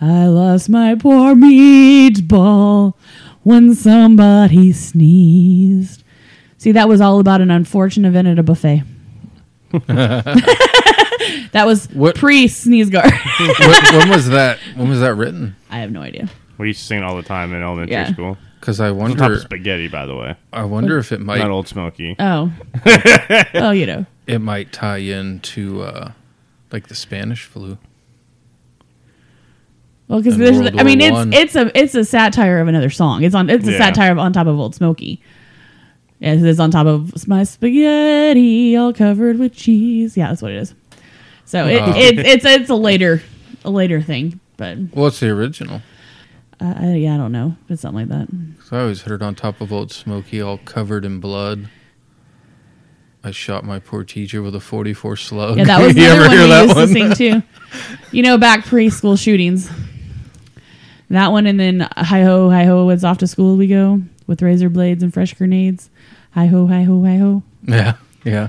[0.00, 2.94] I lost my poor meatball
[3.42, 6.04] when somebody sneezed.
[6.58, 8.84] See, that was all about an unfortunate event at a buffet.
[9.88, 13.10] that was What- pre sneeze guard.
[13.40, 13.48] when,
[13.98, 14.60] when was that?
[14.76, 15.56] When was that written?
[15.70, 16.28] I have no idea.
[16.56, 18.12] we used to sing it all the time in elementary Yeah.
[18.12, 18.38] school.
[18.60, 19.38] Because I On top of wonder.
[19.40, 22.16] spaghetti, by the way, I wonder if it might not Old Smoky.
[22.18, 22.52] Oh.
[23.54, 24.04] oh, you know.
[24.26, 26.12] it might tie into uh,
[26.72, 27.78] like the Spanish flu.
[30.08, 31.32] Well, because And there's, World I mean, War it's One.
[31.32, 33.22] it's a it's a satire of another song.
[33.24, 33.78] It's on it's a Yeah.
[33.78, 35.20] satire of on top of Old Smoky.
[36.18, 40.16] Yeah, it's on top of my spaghetti, all covered with cheese.
[40.16, 40.74] Yeah, that's what it is.
[41.44, 41.92] So it, Oh.
[41.94, 43.22] it's it's it's a later
[43.64, 45.82] a later thing, but What's the original?
[46.60, 47.56] I, yeah, I don't know.
[47.68, 48.28] It's something like that.
[48.72, 51.68] I always heard on top of Old Smoky, all covered in blood.
[53.22, 55.58] I shot my poor teacher with a 44 slug.
[55.58, 56.88] Yeah, that was you another one we that used one?
[56.88, 57.42] to sing too.
[58.12, 59.70] You know, back preschool shootings.
[61.10, 64.42] That one, and then hi ho, hi ho, it's off to school we go with
[64.42, 65.90] razor blades and fresh grenades.
[66.32, 67.42] Hi ho, hi ho, hi ho.
[67.66, 68.48] Yeah, yeah.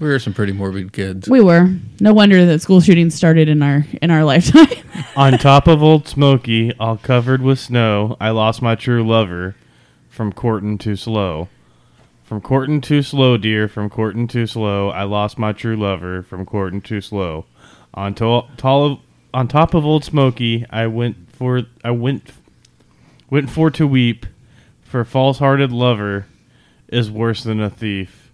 [0.00, 1.28] We were some pretty morbid kids.
[1.28, 1.68] We were.
[2.00, 4.68] No wonder that school shootings started in our in our lifetime.
[5.16, 9.56] On top of Old Smoky, all covered with snow, I lost my true lover
[10.08, 11.48] from courtin' too slow.
[12.22, 16.46] From courtin' too slow, dear, from courtin' too slow, I lost my true lover from
[16.46, 17.46] courtin' too slow.
[17.94, 18.98] On to- tall of,
[19.34, 22.30] on top of Old Smoky, I went for I went
[23.30, 24.26] went for to weep,
[24.82, 26.26] for false-hearted lover
[26.86, 28.27] is worse than a thief.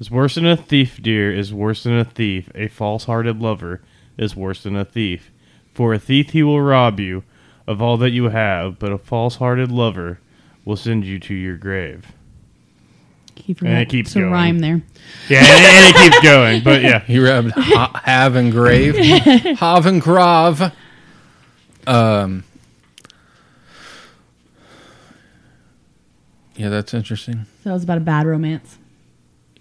[0.00, 2.50] Is worse than a thief, dear, is worse than a thief.
[2.54, 3.80] A false-hearted lover
[4.18, 5.30] is worse than a thief.
[5.72, 7.22] For a thief he will rob you
[7.66, 10.18] of all that you have, but a false-hearted lover
[10.64, 12.12] will send you to your grave.
[13.36, 14.32] he And it keeps to going.
[14.32, 14.82] rhyme there.
[15.28, 16.98] Yeah, and, and it keeps going, but yeah.
[17.06, 18.96] He rubbed ha- have and grave,
[19.58, 20.72] have and grave.
[21.86, 22.44] Um,
[26.56, 27.44] yeah, that's interesting.
[27.62, 28.78] So that was about a bad romance.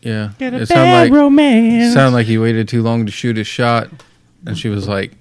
[0.04, 1.94] Yeah, Get a it bad sounded like romance.
[1.94, 3.90] sounded like he waited too long to shoot his shot,
[4.46, 5.14] and she was like,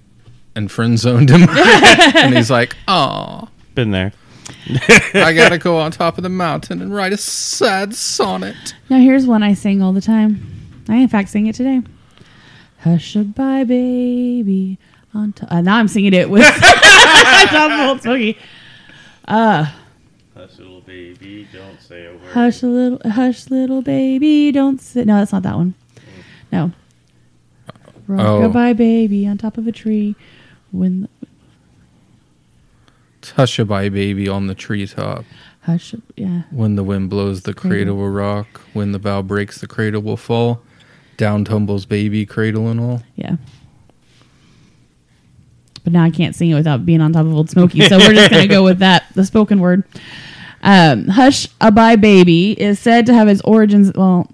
[0.55, 4.11] and friend zoned him, and he's like, "Aw, Been there.
[5.13, 9.25] I gotta go on top of the mountain and write a sad sonnet." Now here's
[9.25, 10.83] one I sing all the time.
[10.89, 11.81] I in fact sing it today.
[12.81, 14.77] Hush a bye baby.
[15.13, 15.51] On top.
[15.51, 18.05] Uh, now I'm singing it with on top of
[19.27, 19.82] Uh, Hush, little
[20.93, 22.21] baby, don't say a word.
[22.33, 25.07] hush a little, hush little baby, don't sit.
[25.07, 25.73] No, that's not that one.
[26.51, 26.71] No.
[28.07, 28.43] Rock Oh.
[28.43, 30.15] a bye baby on top of a tree.
[30.71, 31.07] When
[33.21, 35.25] Hushabye baby on the treetop.
[35.61, 35.95] Hush.
[36.15, 36.43] Yeah.
[36.51, 38.61] When the wind blows, the cradle will rock.
[38.73, 40.61] When the bough breaks, the cradle will fall.
[41.17, 43.01] Down tumbles baby, cradle and all.
[43.15, 43.37] Yeah.
[45.83, 48.13] But now I can't sing it without being on top of Old Smoky, so we're
[48.13, 49.83] just gonna go with that, the spoken word.
[50.63, 53.91] Um, Hush a Bye Baby is said to have its origins.
[53.93, 54.31] Well,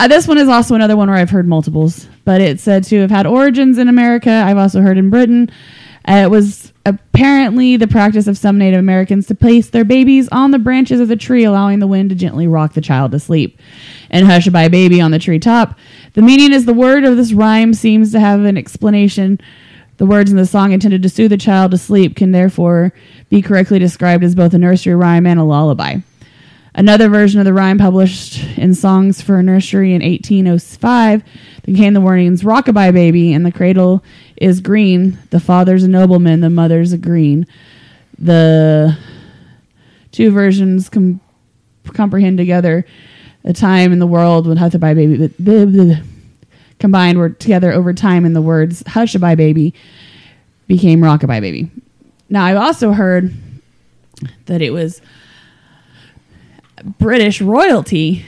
[0.00, 3.00] uh, this one is also another one where I've heard multiples, but it's said to
[3.02, 4.30] have had origins in America.
[4.30, 5.50] I've also heard in Britain.
[6.08, 10.50] Uh, it was apparently the practice of some Native Americans to place their babies on
[10.50, 13.60] the branches of the tree, allowing the wind to gently rock the child to sleep.
[14.10, 15.78] And Hush a Bye Baby on the tree top.
[16.14, 19.38] The meaning is the word of this rhyme seems to have an explanation.
[20.02, 22.92] The words in the song intended to soothe the child to sleep can therefore
[23.30, 25.98] be correctly described as both a nursery rhyme and a lullaby.
[26.74, 31.22] Another version of the rhyme published in Songs for a Nursery in 1805
[31.62, 34.02] contained the warnings Rockabye baby, and the cradle
[34.36, 35.18] is green.
[35.30, 37.46] The father's a nobleman, the mother's a green.
[38.18, 38.98] The
[40.10, 41.20] two versions com-
[41.84, 42.84] comprehend together
[43.44, 45.94] a time in the world when Hushabye baby blah, blah, blah,
[46.82, 49.72] combined were together over time and the words Hushabye baby
[50.66, 51.70] became Rockabye baby.
[52.28, 53.32] Now, I've also heard
[54.46, 55.00] that it was
[56.98, 58.24] British royalty,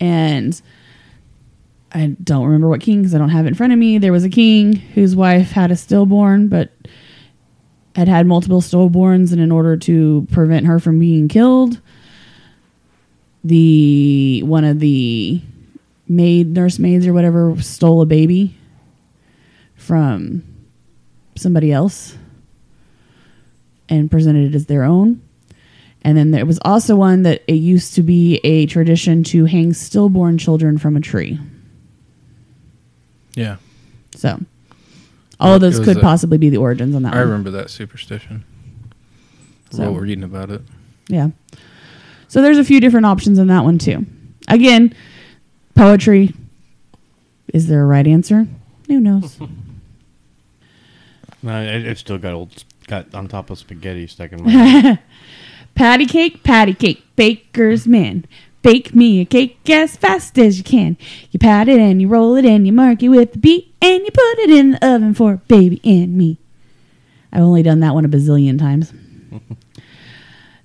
[0.00, 0.60] and
[1.92, 3.98] I don't remember what king because I don't have it in front of me.
[3.98, 6.72] There was a king whose wife had a stillborn, but
[7.94, 11.78] had had multiple stillborns, and in order to prevent her from being killed,
[13.44, 15.42] the one of the
[16.08, 18.56] maid nursemaids or whatever stole a baby
[19.76, 20.42] from
[21.36, 22.16] somebody else
[23.88, 25.20] and presented it as their own.
[26.02, 29.72] And then there was also one that it used to be a tradition to hang
[29.72, 31.38] stillborn children from a tree.
[33.34, 33.56] Yeah.
[34.16, 34.40] So
[35.40, 37.28] all of those could a- possibly be the origins on that I one.
[37.28, 38.44] remember that superstition.
[39.70, 40.62] So- Well, reading about it.
[41.08, 41.30] Yeah.
[42.28, 44.06] So there's a few different options in that one too.
[44.48, 44.94] Again,
[45.74, 46.34] poetry.
[47.52, 48.46] Is there a right answer?
[48.88, 49.38] Who knows?
[51.44, 54.98] No, it, it's still got old, got on top of spaghetti stuck in my head.
[55.74, 58.24] patty cake, patty cake, baker's man.
[58.62, 60.96] Bake me a cake as fast as you can.
[61.32, 64.04] You pat it and you roll it and you mark it with the beat and
[64.04, 66.38] you put it in the oven for baby and me.
[67.32, 68.92] I've only done that one a bazillion times.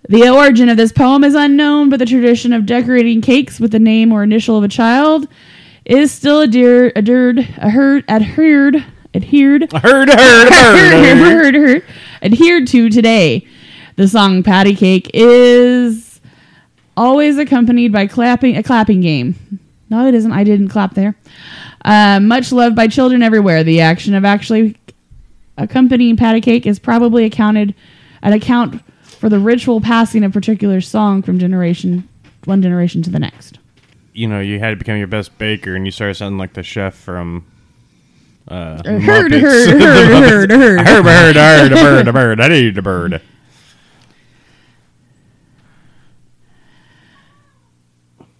[0.09, 3.79] the origin of this poem is unknown, but the tradition of decorating cakes with the
[3.79, 5.27] name or initial of a child
[5.85, 8.75] is still adhered, adhered, adhered, adhered,
[9.13, 11.55] adhered, Heard, heard, heard.
[11.55, 11.83] heard,
[12.21, 13.47] adhered to today.
[13.95, 16.19] The song "Patty Cake" is
[16.95, 19.59] always accompanied by clapping a clapping game.
[19.89, 20.31] No, it isn't.
[20.31, 21.15] I didn't clap there.
[21.83, 23.63] Uh, much loved by children everywhere.
[23.63, 24.75] The action of actually
[25.57, 27.73] accompanying patty cake is probably accounted
[28.21, 28.81] an account
[29.27, 32.07] for the ritual passing of particular song from generation
[32.45, 33.59] one generation to the next.
[34.13, 36.63] You know, you had to become your best baker, and you started sounding like the
[36.63, 37.45] chef from.
[38.47, 40.79] Uh, Heard, heard, The heard, heard, heard.
[40.79, 42.39] Heard, heard, heard, a bird, a bird.
[42.39, 43.21] I need a bird.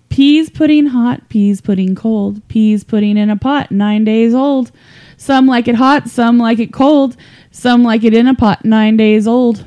[0.08, 4.72] Peas pudding hot, peas pudding cold, peas pudding in a pot, nine days old.
[5.18, 7.18] Some like it hot, some like it cold,
[7.52, 9.66] some like it in a pot, nine days old.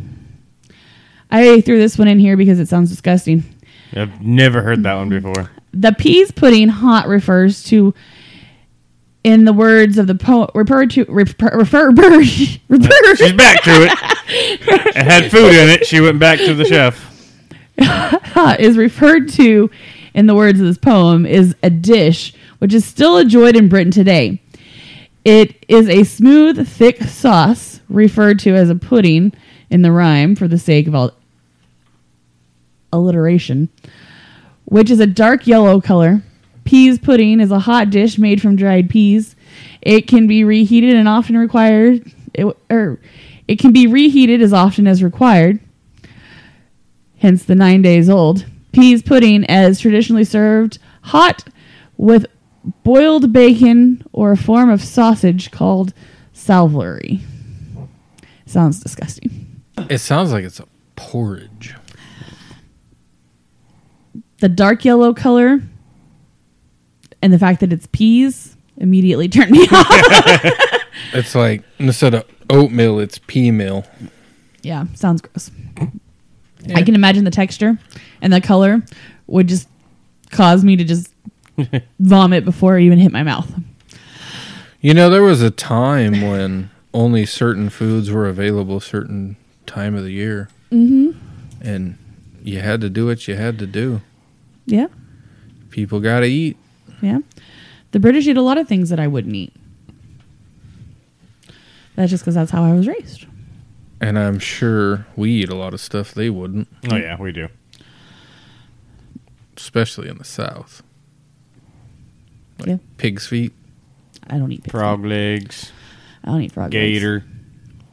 [1.31, 3.45] I threw this one in here because it sounds disgusting.
[3.95, 5.51] I've never heard that one before.
[5.73, 7.95] The peas pudding hot refers to,
[9.23, 13.99] in the words of the poet, refer to refer refer, refer, She's back to it.
[14.33, 15.87] It had food in it.
[15.87, 17.07] She went back to the chef.
[18.59, 19.71] is referred to
[20.15, 23.91] in the words of this poem is a dish which is still enjoyed in Britain
[23.91, 24.41] today.
[25.25, 29.33] It is a smooth, thick sauce referred to as a pudding
[29.71, 31.13] in the rhyme for the sake of all
[32.93, 33.69] alliteration,
[34.65, 36.23] which is a dark yellow color.
[36.65, 39.35] Peas pudding is a hot dish made from dried peas.
[39.83, 43.01] It can be reheated and often required, it, or
[43.49, 45.61] it can be reheated as often as required
[47.21, 48.47] hence the nine days old.
[48.73, 51.45] Peas pudding as traditionally served hot
[51.97, 52.27] with
[52.83, 55.93] boiled bacon or a form of sausage called
[56.33, 57.19] saveloy.
[58.47, 59.63] Sounds disgusting.
[59.89, 60.67] It sounds like it's a
[60.97, 61.75] porridge.
[64.41, 65.61] The dark yellow color
[67.23, 70.67] and the fact that it's peas immediately turned me off.
[71.13, 73.85] It's like instead of oatmeal, it's pea meal.
[74.63, 75.51] yeah, sounds gross.
[76.75, 77.79] I can imagine the texture
[78.23, 78.83] and the color
[79.27, 79.67] would just
[80.31, 81.13] cause me to just
[81.99, 83.51] vomit before it even hit my mouth.
[84.81, 89.37] You know, there was a time when only certain foods were available certain
[89.67, 90.49] time of the year.
[90.71, 91.19] Mm-hmm.
[91.63, 91.99] And
[92.43, 94.01] you had to do what you had to do.
[94.71, 94.87] Yeah.
[95.71, 96.57] People got to eat.
[97.03, 97.19] Yeah.
[97.93, 99.53] The British eat a lot of things that I wouldn't eat.
[101.97, 103.27] That's just because that's how I was raised.
[104.01, 107.49] And I'm sure we eat a lot of stuff they wouldn't, Oh yeah, we do.
[109.57, 110.83] especially in the South.
[112.59, 112.77] Like Yeah.
[112.97, 113.53] pig's feet.
[114.29, 115.09] I don't eat pig Frog feet.
[115.09, 115.73] legs,
[116.25, 116.73] I don't eat frog legs.
[116.73, 117.25] gator.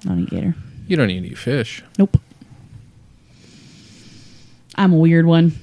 [0.06, 0.56] I don't eat gator.
[0.88, 1.84] You don't even eat fish.
[1.98, 2.18] Nope.
[4.76, 5.54] I'm a weird one.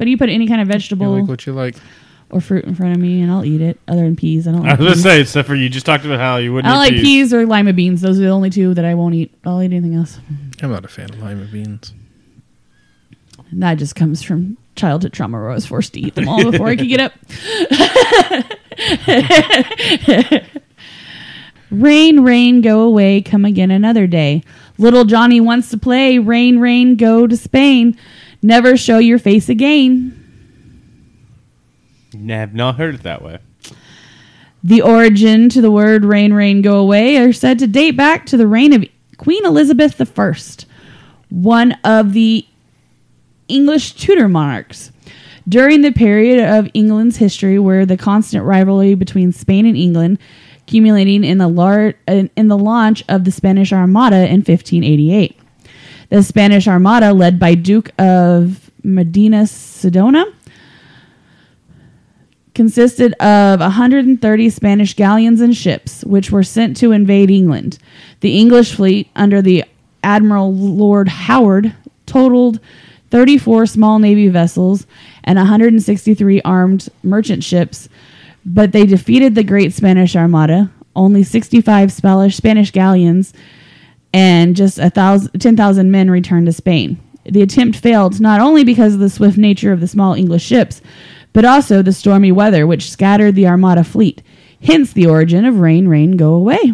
[0.00, 1.76] But you put any kind of You vegetable like what you like.
[2.30, 3.78] or fruit in front of me, and I'll eat it.
[3.86, 4.64] Other than peas, I don't.
[4.66, 5.02] I Like was gonna peas.
[5.02, 6.72] say, except for you just talked about how you I wouldn't.
[6.74, 8.00] don't eat like peas or lima beans.
[8.00, 9.34] Those are the only two that I won't eat.
[9.44, 10.18] I'll eat anything else.
[10.62, 11.92] I'm not a fan of lima beans.
[13.50, 16.50] And that just comes from childhood trauma where I was forced to eat them all
[16.50, 17.12] before I could get up.
[21.70, 24.42] rain, rain, go away, come again another day.
[24.78, 26.18] Little Johnny wants to play.
[26.18, 27.96] Rain, rain, go to Spain.
[28.42, 30.16] Never show your face again.
[32.14, 33.38] I Have not heard it that way.
[34.62, 38.36] The origin to the word rain, rain, go away are said to date back to
[38.36, 38.84] the reign of
[39.16, 40.34] Queen Elizabeth I,
[41.30, 42.46] one of the
[43.48, 44.92] English Tudor monarchs.
[45.48, 50.18] During the period of England's history where the constant rivalry between Spain and England
[50.58, 55.39] accumulating in the, lar- in in the launch of the Spanish Armada in 1588.
[56.10, 60.24] The Spanish Armada, led by Duke of Medina Sidonia,
[62.52, 67.78] consisted of 130 Spanish galleons and ships, which were sent to invade England.
[68.20, 69.64] The English fleet, under the
[70.02, 71.74] Admiral Lord Howard,
[72.06, 72.58] totaled
[73.10, 74.88] 34 small navy vessels
[75.22, 77.88] and 163 armed merchant ships,
[78.44, 80.72] but they defeated the Great Spanish Armada.
[80.96, 83.32] Only 65 Spanish Spanish galleons
[84.12, 86.98] and just a thousand, 10,000 men returned to Spain.
[87.24, 90.80] The attempt failed not only because of the swift nature of the small English ships,
[91.32, 94.22] but also the stormy weather which scattered the Armada fleet.
[94.62, 96.72] Hence the origin of Rain, Rain, Go Away.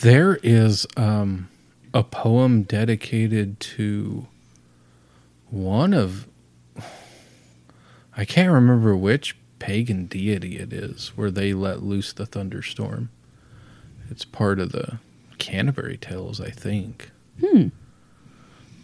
[0.00, 1.48] There is um,
[1.94, 4.26] a poem dedicated to
[5.50, 6.26] one of,
[8.16, 13.10] I can't remember which pagan deity it is, where they let loose the thunderstorm.
[14.10, 14.98] It's part of the
[15.42, 17.10] Canterbury Tales, I think.
[17.40, 17.68] Hmm.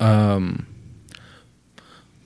[0.01, 0.67] Um,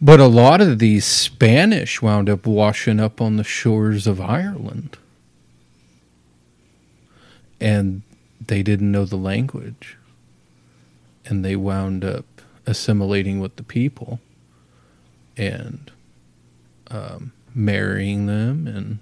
[0.00, 4.96] but a lot of these Spanish wound up washing up on the shores of Ireland.
[7.60, 8.00] And
[8.40, 9.98] they didn't know the language.
[11.26, 12.24] And they wound up
[12.64, 14.18] assimilating with the people
[15.36, 15.90] and
[16.90, 18.98] um, marrying them and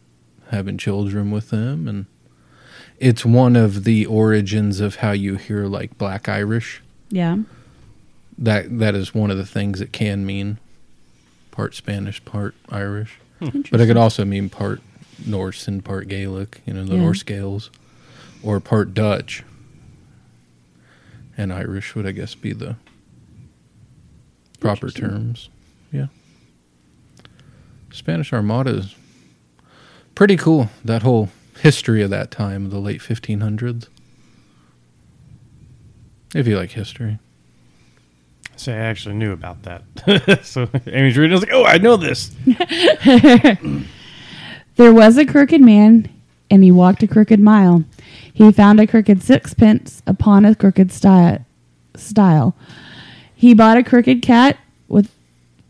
[0.50, 1.86] having children with them.
[1.86, 2.06] And
[3.00, 6.80] it's one of the origins of how you hear like Black Irish.
[7.08, 7.38] Yeah.
[8.38, 10.58] that that is one of the things it can mean
[11.50, 13.18] part spanish part irish.
[13.40, 14.80] But it could also mean part
[15.26, 17.00] norse and part gaelic you know the Yeah.
[17.00, 17.70] norse gaels.
[18.42, 19.42] Or part dutch.
[21.36, 22.76] And irish would i guess be the
[24.60, 25.48] proper terms.
[25.92, 26.06] Yeah.
[27.92, 28.94] Spanish armada is
[30.14, 31.28] pretty cool that whole
[31.60, 33.88] history of that time the late 1500s
[36.34, 37.18] if you like history
[38.56, 40.40] Say I actually knew about that.
[40.44, 41.32] so Amy's reading.
[41.32, 42.36] I was like, oh, I know this.
[44.76, 46.08] There was a crooked man,
[46.50, 47.84] and he walked a crooked mile.
[48.32, 51.44] He found a crooked sixpence upon a crooked sti-
[51.96, 52.56] stile.
[53.34, 54.58] He bought a crooked cat
[54.88, 55.10] with,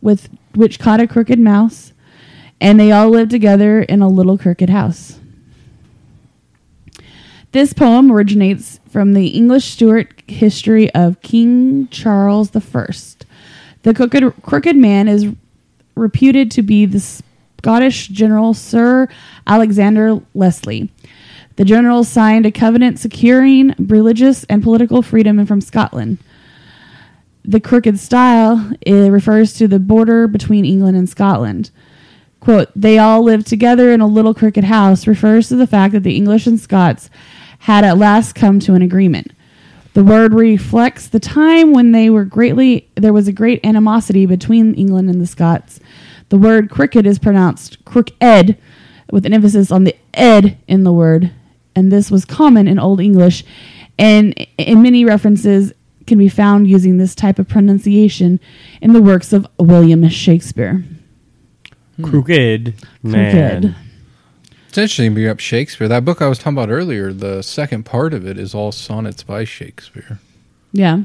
[0.01, 1.93] with which caught a crooked mouse,
[2.61, 5.20] and they all lived together in a little crooked house.
[7.53, 12.87] This poem originates from the English Stuart history of King Charles I.
[13.83, 15.27] The crooked, crooked man is
[15.97, 17.01] reputed to be the
[17.59, 19.09] Scottish general Sir
[19.49, 20.93] Alexander Leslie.
[21.57, 26.19] The general signed a covenant securing religious and political freedom from Scotland.
[27.45, 31.73] The crooked style refers to the border between England and Scotland.
[32.39, 36.05] Quote, they all lived together in a little crooked house refers to the fact that
[36.05, 37.11] the English and Scots
[37.61, 39.33] had at last come to an agreement.
[39.93, 44.75] The word reflects the time when they were greatly there was a great animosity between
[44.75, 45.81] England and the Scots.
[46.29, 48.57] The word cricket is pronounced crooked
[49.11, 51.33] with an emphasis on the ed in the word,
[51.75, 53.45] and this was common in Old English
[54.01, 55.75] and in many references
[56.07, 58.41] can be found using this type of pronunciation
[58.81, 60.83] in the works of William Shakespeare.
[62.03, 63.77] Crooked man.
[64.71, 65.89] It's interesting to bring up Shakespeare.
[65.89, 69.25] That book I was talking about earlier, the second part of it is all sonnets
[69.25, 70.21] by Shakespeare.
[70.71, 71.03] Yeah.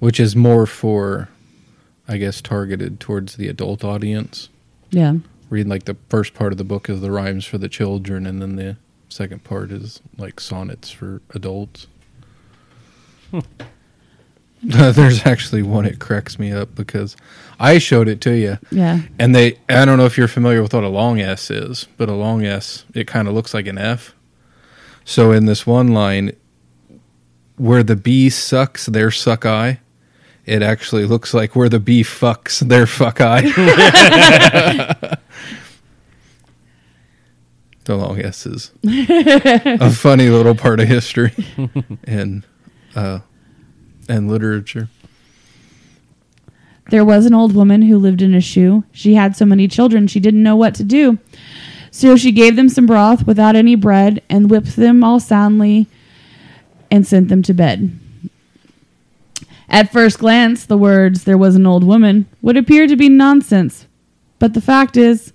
[0.00, 1.28] which is more for,
[2.08, 4.48] I guess, targeted towards the adult audience.
[4.90, 5.18] Yeah.
[5.48, 8.42] Read like the first part of the book is the rhymes for the children, and
[8.42, 8.76] then the
[9.08, 11.86] second part is like sonnets for adults.
[13.30, 13.38] Hmm.
[14.64, 17.16] There's actually one it cracks me up because
[17.58, 19.00] I showed it to you, Yeah.
[19.18, 22.08] and they I don't know if you're familiar with what a long S is, but
[22.08, 24.14] a long S it kind of looks like an F.
[25.04, 26.32] So in this one line,
[27.56, 29.80] where the bee sucks, their suck I.
[30.46, 33.42] It actually looks like where the bee fucks, their fuck I.
[37.84, 41.32] the long S is a funny little part of history
[42.04, 42.44] and
[42.94, 43.20] uh,
[44.08, 44.88] and literature.
[46.88, 48.84] There was an old woman who lived in a shoe.
[48.92, 51.18] She had so many children she didn't know what to do.
[51.90, 55.86] So she gave them some broth without any bread and whipped them all soundly
[56.90, 57.98] and sent them to bed.
[59.68, 63.86] At first glance, the words, there was an old woman, would appear to be nonsense.
[64.38, 65.32] But the fact is,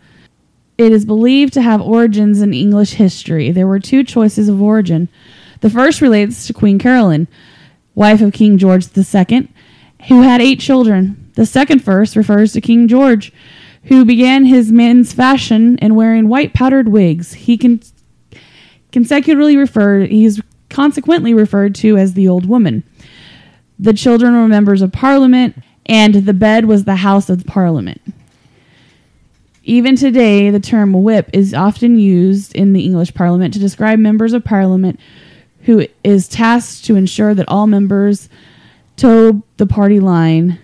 [0.77, 3.51] it is believed to have origins in English history.
[3.51, 5.07] There were two choices of origin.
[5.61, 7.27] The first relates to Queen Caroline,
[7.93, 9.49] wife of King George II,
[10.07, 11.22] who had eight children.
[11.33, 13.33] The second verse refers to King George,
[13.85, 17.33] who began his men's fashion in wearing white powdered wigs.
[17.33, 17.81] He can
[18.91, 22.83] consecutively referred he's consequently referred to as the old woman.
[23.79, 28.01] The children were members of parliament, and the bed was the house of parliament.
[29.63, 34.33] Even today, the term whip is often used in the English Parliament to describe members
[34.33, 34.99] of Parliament
[35.61, 38.27] who is tasked to ensure that all members
[38.97, 40.59] toe the party line.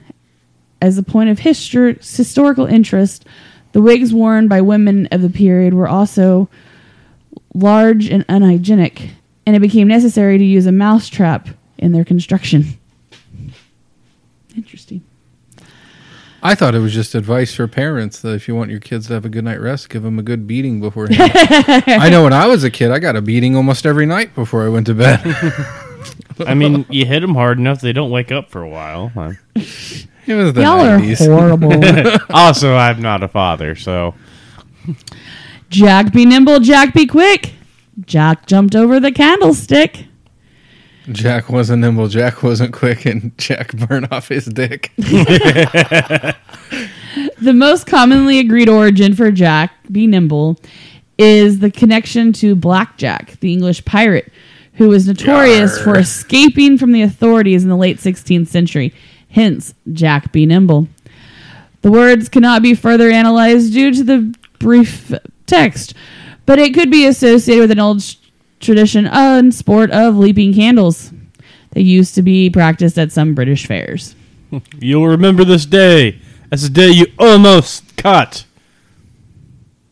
[0.82, 3.26] As a point of histor- historical interest,
[3.74, 6.50] the wigs worn by women of the period were also
[7.54, 9.10] large and unhygienic,
[9.46, 12.66] and it became necessary to use a mousetrap in their construction.
[14.56, 15.04] Interesting.
[16.42, 19.14] I thought it was just advice for parents that if you want your kids to
[19.14, 21.32] have a good night rest, give them a good beating beforehand.
[21.36, 24.64] I know when I was a kid, I got a beating almost every night before
[24.64, 25.20] I went to bed.
[26.48, 29.12] I mean, you hit them hard enough they don't wake up for a while.
[29.18, 29.34] Uh,
[30.30, 31.74] it was the Y'all are horrible.
[32.36, 34.16] also, I'm not a father, so
[35.70, 37.54] Jack be nimble, Jack be quick.
[38.06, 40.06] Jack jumped over the candlestick.
[41.12, 44.92] Jack wasn't nimble, Jack wasn't quick, and Jack burned off his dick.
[47.42, 50.60] The most commonly agreed origin for Jack be nimble
[51.18, 54.32] is the connection to Blackjack, the English pirate,
[54.74, 55.84] who was notorious Yarr.
[55.84, 58.94] for escaping from the authorities in the late 16th century.
[59.30, 60.88] Hence, Jack be nimble.
[61.82, 65.14] The words cannot be further analyzed due to the brief
[65.46, 65.94] text,
[66.46, 68.16] but it could be associated with an old sh-
[68.60, 71.14] tradition uh, and sport of leaping candles.
[71.72, 74.16] They used to be practiced at some British fairs.
[74.80, 76.20] you'll remember this day
[76.52, 78.46] as the day you almost caught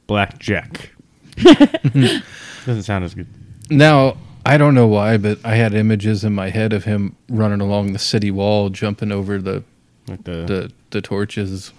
[0.08, 0.92] Blackjack.
[1.38, 3.28] Doesn't sound as good.
[3.70, 4.18] Now,
[4.48, 7.92] I don't know why, but I had images in my head of him running along
[7.92, 9.62] the city wall, jumping over the
[10.08, 11.74] Like the, the, the torches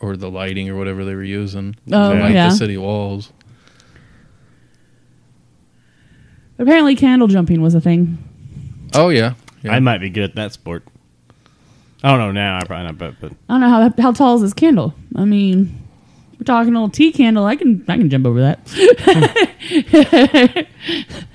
[0.00, 1.76] or the lighting or whatever they were using.
[1.92, 2.48] Oh, to light yeah.
[2.48, 3.32] the city walls.
[6.58, 8.18] Apparently, candle jumping was a thing.
[8.92, 9.34] Oh, yeah.
[9.62, 9.72] yeah.
[9.72, 10.82] I might be good at that sport.
[12.02, 12.58] I don't know now.
[12.58, 14.94] I probably not, but but I don't know how how tall is this candle.
[15.14, 15.86] I mean,
[16.32, 17.44] we're talking a little tea candle.
[17.44, 18.58] I can I can jump over that.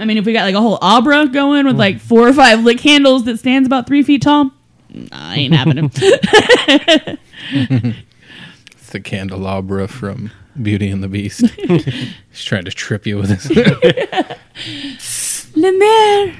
[0.00, 2.62] I mean, if we got like a whole abra going with like four or five
[2.64, 4.50] lit candles that stands about three feet tall,
[4.92, 7.18] nah, I ain't having it.
[8.86, 10.30] It's the candelabra from
[10.62, 11.40] Beauty and the Beast.
[11.56, 13.48] He's trying to trip you with his.
[15.56, 16.36] Lumière.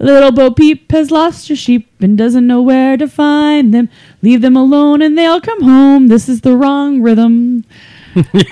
[0.00, 3.88] Little Bo Peep has lost her sheep and doesn't know where to find them.
[4.22, 6.08] Leave them alone and they'll come home.
[6.08, 7.64] This is the wrong rhythm.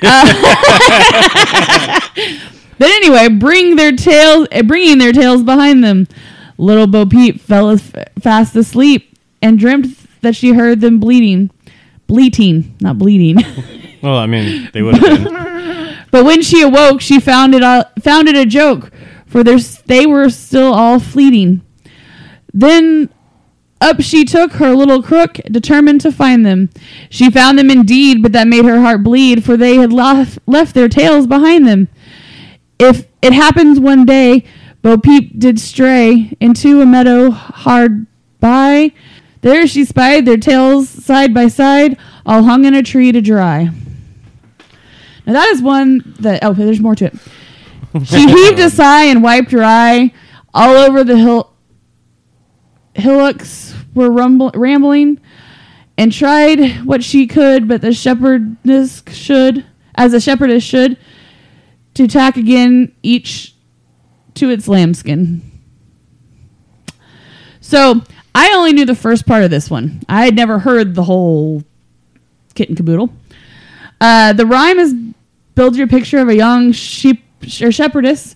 [0.03, 2.01] Uh,
[2.81, 6.09] but anyway, bring their tails, eh, bringing their tails behind them.
[6.57, 9.87] Little Bo Peep fell as- fast asleep and dreamt
[10.23, 11.51] that she heard them bleeding,
[12.07, 13.37] bleating, not bleeding.
[14.03, 15.97] well, I mean, they would have been.
[16.11, 17.63] But when she awoke, she found it
[18.03, 18.91] found it a joke,
[19.27, 21.61] for they were still all fleeting.
[22.53, 23.11] Then
[23.81, 26.71] up she took her little crook, determined to find them.
[27.11, 30.75] She found them indeed, but that made her heart bleed, for they had left, left
[30.75, 31.89] their tails behind them.
[32.81, 34.45] If it happens one day,
[34.81, 38.07] Bo Peep did stray into a meadow hard
[38.41, 38.93] by.
[39.43, 43.71] There she spied their tails side by side, all hung in a tree to dry.
[45.27, 47.15] Now that is one that oh, there's more to it.
[48.07, 50.13] She heaved a sigh and wiped her eye
[50.55, 51.53] all over the hill,
[52.95, 55.21] hillocks were rumble- rambling
[55.99, 60.97] and tried what she could, but the shepherdess should, as a shepherdess should,
[61.95, 63.55] to tack again each
[64.35, 65.43] to its lambskin.
[67.61, 68.03] So
[68.35, 70.01] I only knew the first part of this one.
[70.09, 71.63] I had never heard the whole
[72.55, 73.11] kit and caboodle.
[74.01, 74.95] Uh, the rhyme is
[75.55, 77.23] build your picture of a young sheep
[77.63, 78.35] or shepherdess,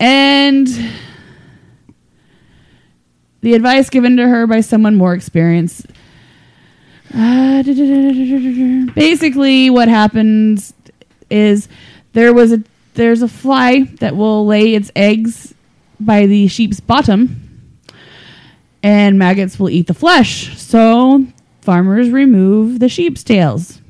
[0.00, 0.66] and
[3.42, 5.86] the advice given to her by someone more experienced.
[7.14, 7.62] Uh,
[8.94, 10.74] basically, what happens
[11.30, 11.68] is
[12.14, 12.62] there was a
[12.94, 15.52] there's a fly that will lay its eggs
[16.00, 17.78] by the sheep's bottom,
[18.82, 20.56] and maggots will eat the flesh.
[20.58, 21.26] So
[21.60, 23.80] farmers remove the sheep's tails.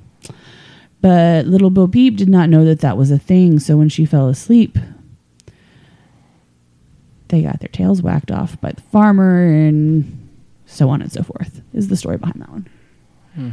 [1.01, 3.59] But little Bo Peep did not know that that was a thing.
[3.59, 4.79] So when she fell asleep,
[7.29, 10.31] they got their tails whacked off by the farmer, and
[10.65, 11.61] so on and so forth.
[11.75, 12.69] Is the story behind that one.
[13.35, 13.51] Hmm.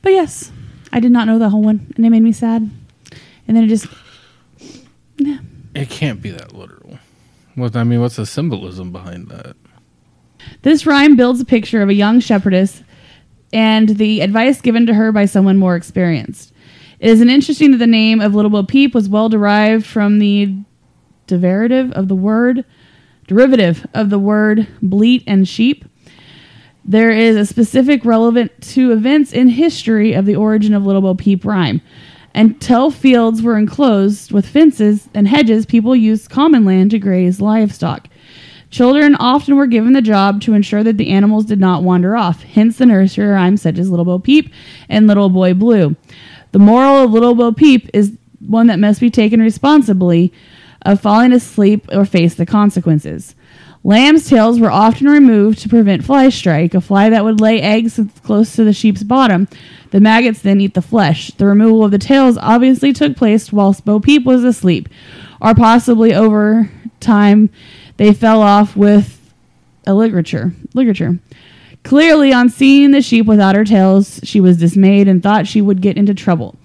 [0.00, 0.52] But yes,
[0.90, 2.70] I did not know the whole one, and it made me sad.
[3.46, 3.86] And then it just
[5.74, 6.98] It can't be that literal.
[7.54, 9.56] What I mean, what's the symbolism behind that?
[10.62, 12.82] This rhyme builds a picture of a young shepherdess
[13.52, 16.52] and the advice given to her by someone more experienced.
[16.98, 20.18] It is an interesting that the name of Little Bo Peep was well derived from
[20.18, 20.54] the
[21.26, 22.64] derivative of the word
[23.26, 25.84] derivative of the word bleat and sheep.
[26.84, 31.14] There is a specific relevant to events in history of the origin of Little Bo
[31.14, 31.80] Peep rhyme.
[32.34, 38.08] Until fields were enclosed with fences and hedges, people used common land to graze livestock.
[38.70, 42.42] Children often were given the job to ensure that the animals did not wander off,
[42.42, 44.52] hence the nursery rhymes such as Little Bo Peep
[44.88, 45.94] and Little Boy Blue.
[46.50, 50.32] The moral of Little Bo Peep is one that must be taken responsibly
[50.82, 53.36] of falling asleep or face the consequences.
[53.86, 58.00] Lamb's tails were often removed to prevent fly strike, a fly that would lay eggs
[58.22, 59.46] close to the sheep's bottom.
[59.90, 61.30] The maggots then eat the flesh.
[61.32, 64.88] The removal of the tails obviously took place whilst Bo Peep was asleep,
[65.38, 66.70] or possibly over
[67.00, 67.50] time
[67.98, 69.20] they fell off with
[69.86, 70.54] a ligature.
[70.72, 71.18] Ligature.
[71.82, 75.82] Clearly, on seeing the sheep without her tails, she was dismayed and thought she would
[75.82, 76.56] get into trouble.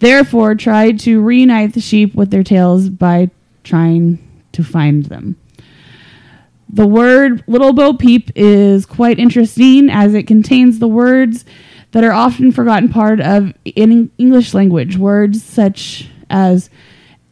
[0.00, 3.30] Therefore, tried to reunite the sheep with their tails by
[3.62, 4.18] trying
[4.50, 5.36] to find them.
[6.74, 11.44] The word Little Bo Peep is quite interesting as it contains the words
[11.92, 14.98] that are often forgotten part of in English language.
[14.98, 16.70] Words such as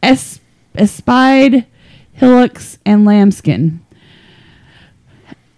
[0.01, 0.39] es-
[0.75, 1.65] espied,
[2.13, 3.85] hillocks, and lambskin.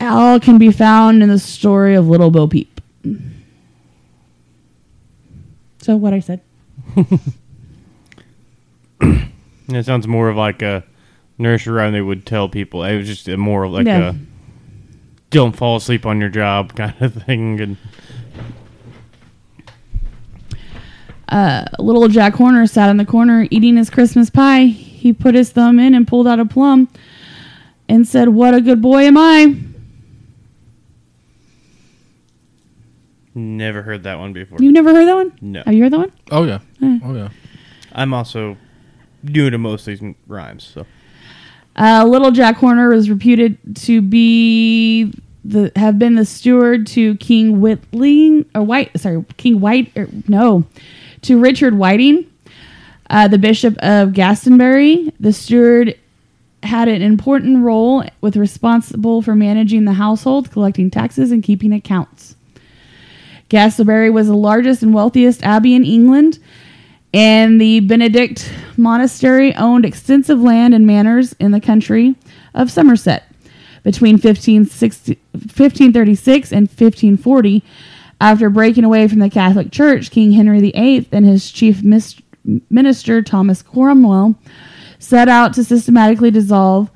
[0.01, 2.81] All can be found in the story of Little Bo Peep.
[5.77, 6.41] So, what I said.
[9.67, 10.83] It sounds more of like a
[11.37, 12.83] nursery rhyme they would tell people.
[12.83, 14.09] It was just a more like Yeah.
[14.11, 14.15] a
[15.31, 17.59] don't fall asleep on your job kind of thing.
[17.59, 17.77] And
[21.27, 24.65] uh, little Jack Horner sat in the corner eating his Christmas pie.
[24.65, 26.87] He put his thumb in and pulled out a plum
[27.89, 29.55] and said, What a good boy am I.
[33.37, 34.59] never heard that one before.
[34.61, 35.37] You've never heard that one?
[35.41, 35.61] No.
[35.65, 36.11] Have you heard that one?
[36.31, 36.99] Oh yeah, Eh.
[37.03, 37.29] oh yeah.
[37.91, 38.55] I'm also
[39.23, 40.85] new to most of these rhymes, so
[41.77, 45.13] Uh, little Jack Horner was reputed to be
[45.43, 48.97] the have been the steward to King Whitling or White.
[48.99, 49.91] Sorry, King White.
[49.95, 50.65] Or, no,
[51.23, 52.31] to Richard Whiting,
[53.09, 55.13] uh, the Bishop of Glastonbury.
[55.19, 55.97] The steward
[56.63, 62.35] had an important role with responsible for managing the household, collecting taxes, and keeping accounts.
[63.49, 66.39] Glastonbury was the largest and wealthiest abbey in England,
[67.15, 72.13] and the Benedict monastery owned extensive land and manors in the country
[72.53, 73.23] of Somerset.
[73.83, 77.63] Between 1536 and 1540,
[78.19, 81.81] after breaking away from the Catholic Church, King Henry VIII and his chief
[82.69, 84.35] minister, Thomas Cromwell,
[84.99, 86.91] set out to systematically dissolve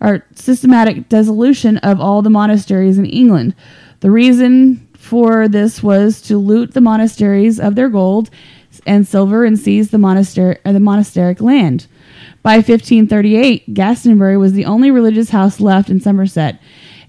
[0.00, 3.54] or systematic dissolution of all the monasteries in England.
[4.00, 8.30] The reason for this was to loot the monasteries of their gold
[8.90, 11.86] and silver and seized the monastery or uh, the monasteric land.
[12.42, 16.60] By 1538, Glastonbury was the only religious house left in Somerset,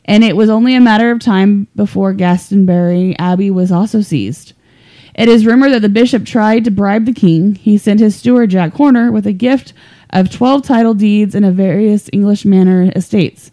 [0.05, 4.53] and it was only a matter of time before Glastonbury Abbey was also seized.
[5.15, 7.55] It is rumored that the bishop tried to bribe the king.
[7.55, 9.73] He sent his steward Jack Horner with a gift
[10.11, 13.49] of 12 title deeds and of various English manor estates.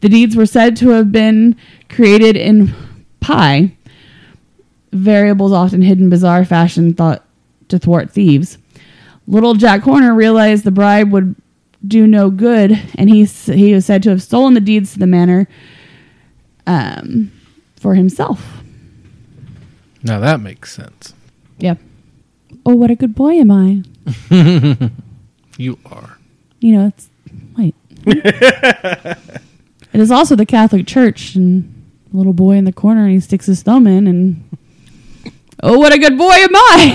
[0.00, 1.56] The deeds were said to have been
[1.90, 2.74] created in
[3.20, 3.76] pie,
[4.92, 7.25] variables often hidden bizarre fashion thought
[7.68, 8.58] to thwart thieves.
[9.26, 11.34] Little Jack Horner realized the bribe would
[11.86, 15.06] do no good, and he he was said to have stolen the deeds to the
[15.06, 15.48] manor
[16.66, 17.32] um,
[17.76, 18.62] for himself.
[20.02, 21.14] Now that makes sense.
[21.58, 21.74] Yeah.
[22.64, 24.90] Oh, what a good boy am I?
[25.56, 26.18] You are.
[26.60, 27.08] You know, it's
[27.56, 27.74] wait.
[28.06, 29.16] it
[29.92, 31.72] is also the Catholic Church, and
[32.12, 34.55] little boy in the corner, and he sticks his thumb in, and
[35.62, 36.94] oh, what a good boy am I?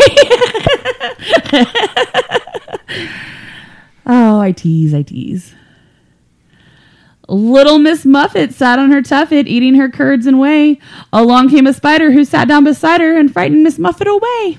[4.05, 5.53] oh, I tease, I tease.
[7.27, 10.79] Little Miss Muffet sat on her tuffet, eating her curds and whey.
[11.13, 14.57] Along came a spider who sat down beside her and frightened Miss Muffet away.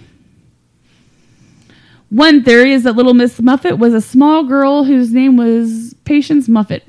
[2.08, 6.48] One theory is that little Miss Muffet was a small girl whose name was Patience
[6.48, 6.82] Muffet.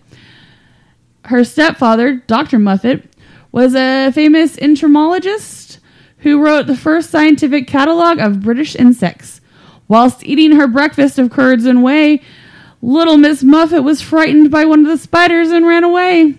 [1.26, 2.60] Her stepfather, Dr.
[2.60, 3.04] Muffet,
[3.52, 5.73] was a famous entomologist
[6.24, 9.42] who wrote the first scientific catalog of British insects.
[9.88, 12.22] Whilst eating her breakfast of curds and whey,
[12.82, 16.38] little Miss Muffet was frightened by one of the spiders and ran away.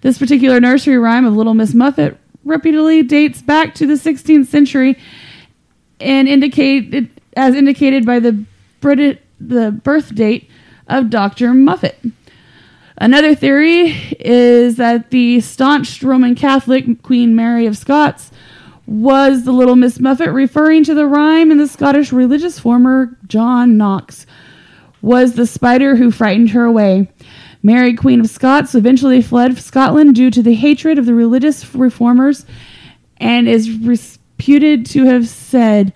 [0.00, 4.98] This particular nursery rhyme of Little Miss Muffet reputedly dates back to the 16th century
[6.00, 8.44] and indicated as indicated by the
[8.80, 10.48] Brit- the birth date
[10.88, 11.52] of Dr.
[11.52, 11.98] Muffet.
[12.96, 18.30] Another theory is that the staunch Roman Catholic Queen Mary of Scots
[18.88, 23.76] was the Little Miss Muffet, referring to the rhyme in the Scottish religious former John
[23.76, 24.24] Knox
[25.02, 27.12] was the spider who frightened her away.
[27.62, 32.46] Mary, Queen of Scots, eventually fled Scotland due to the hatred of the religious reformers
[33.18, 35.92] and is reputed to have said,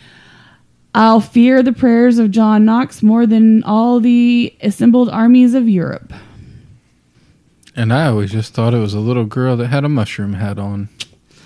[0.95, 6.13] I'll fear the prayers of John Knox more than all the assembled armies of Europe.
[7.75, 10.59] And I always just thought it was a little girl that had a mushroom hat
[10.59, 10.91] on.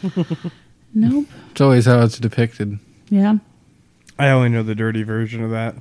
[0.96, 1.26] Nope.
[1.50, 2.78] It's always how it's depicted.
[3.10, 3.36] Yeah.
[4.18, 5.74] I only know the dirty version of that.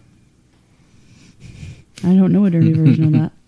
[2.04, 3.32] I don't know a dirty version of that.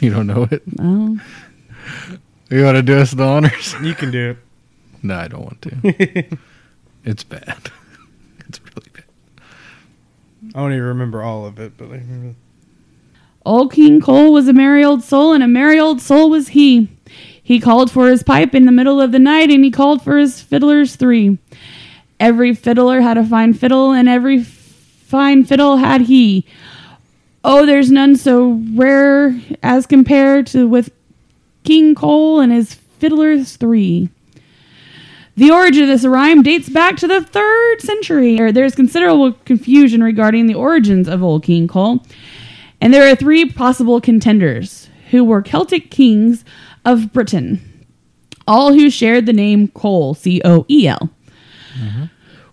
[0.00, 0.62] You don't know it?
[0.78, 1.18] Oh.
[2.50, 3.74] You want to do us the honors?
[3.82, 4.36] You can do it.
[5.02, 6.38] No, I don't want to.
[7.04, 7.70] it's bad.
[8.48, 9.04] It's really bad.
[10.54, 12.36] I don't even remember all of it, but I remember.
[13.44, 16.88] Old King Cole was a merry old soul, and a merry old soul was he.
[17.48, 20.18] He called for his pipe in the middle of the night, and he called for
[20.18, 21.38] his fiddlers three.
[22.20, 26.44] Every fiddler had a fine fiddle, and every fine fiddle had he.
[27.42, 30.92] Oh, there's none so rare as compared to with
[31.64, 34.10] King Cole and his fiddlers three.
[35.34, 38.52] The origin of this rhyme dates back to the third century.
[38.52, 42.04] There's considerable confusion regarding the origins of Old King Cole,
[42.78, 46.44] and there are three possible contenders who were Celtic kings
[46.88, 47.60] of Britain,
[48.46, 51.10] all who shared the name Cole, C O E L,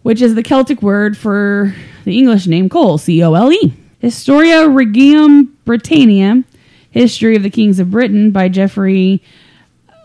[0.01, 1.73] which is the Celtic word for
[2.03, 3.73] the English name Cole, C O L E.
[3.99, 6.43] Historia Regium Britannia,
[6.91, 9.23] History of the Kings of Britain by Geoffrey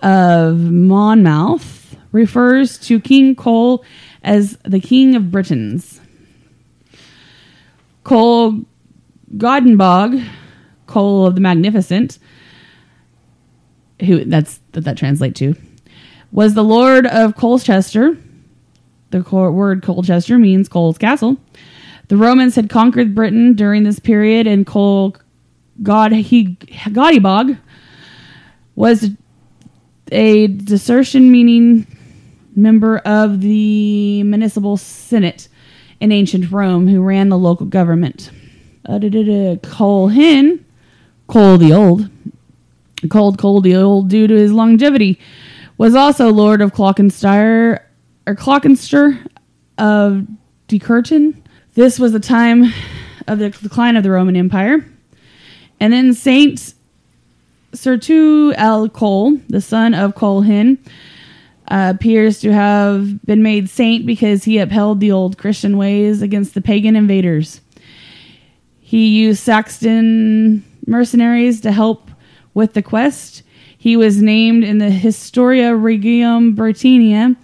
[0.00, 3.84] of Monmouth, refers to King Cole
[4.22, 6.00] as the King of Britons.
[8.04, 8.64] Coel
[9.36, 10.24] Godhebog,
[10.86, 12.20] Cole of the Magnificent,
[14.00, 15.54] who that's that that translate to,
[16.32, 18.16] was the Lord of Colchester.
[19.10, 21.36] The word Colchester means Cole's castle.
[22.08, 25.16] The Romans had conquered Britain during this period, and Cole
[25.82, 27.58] God he Goddybog
[28.74, 29.10] was
[30.12, 31.86] a decurion meaning
[32.56, 35.48] member of the municipal senate
[36.00, 38.30] in ancient Rome who ran the local government.
[38.86, 40.64] Uh, da, da, da, Cole Hin,
[41.26, 42.08] Cole the Old,
[43.08, 45.18] called Cole the Old due to his longevity,
[45.78, 47.80] was also Lord of Clockenstyre
[48.26, 49.26] or Clockenster
[49.78, 50.26] of
[50.68, 51.42] Decurton.
[51.74, 52.72] This was the time
[53.26, 54.84] of the decline of the Roman Empire.
[55.78, 56.74] And then Saint
[57.72, 60.78] Sertu El Cole, the son of Colhin,
[61.68, 66.54] uh, appears to have been made saint because he upheld the old Christian ways against
[66.54, 67.60] the pagan invaders.
[68.80, 72.09] He used Saxon mercenaries to help
[72.54, 73.42] with the quest.
[73.76, 77.34] He was named in the Historia Regium Britannia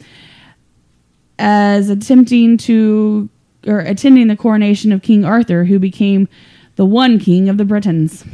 [1.38, 3.28] as attempting to
[3.66, 6.28] or attending the coronation of King Arthur, who became
[6.76, 8.24] the one king of the Britons.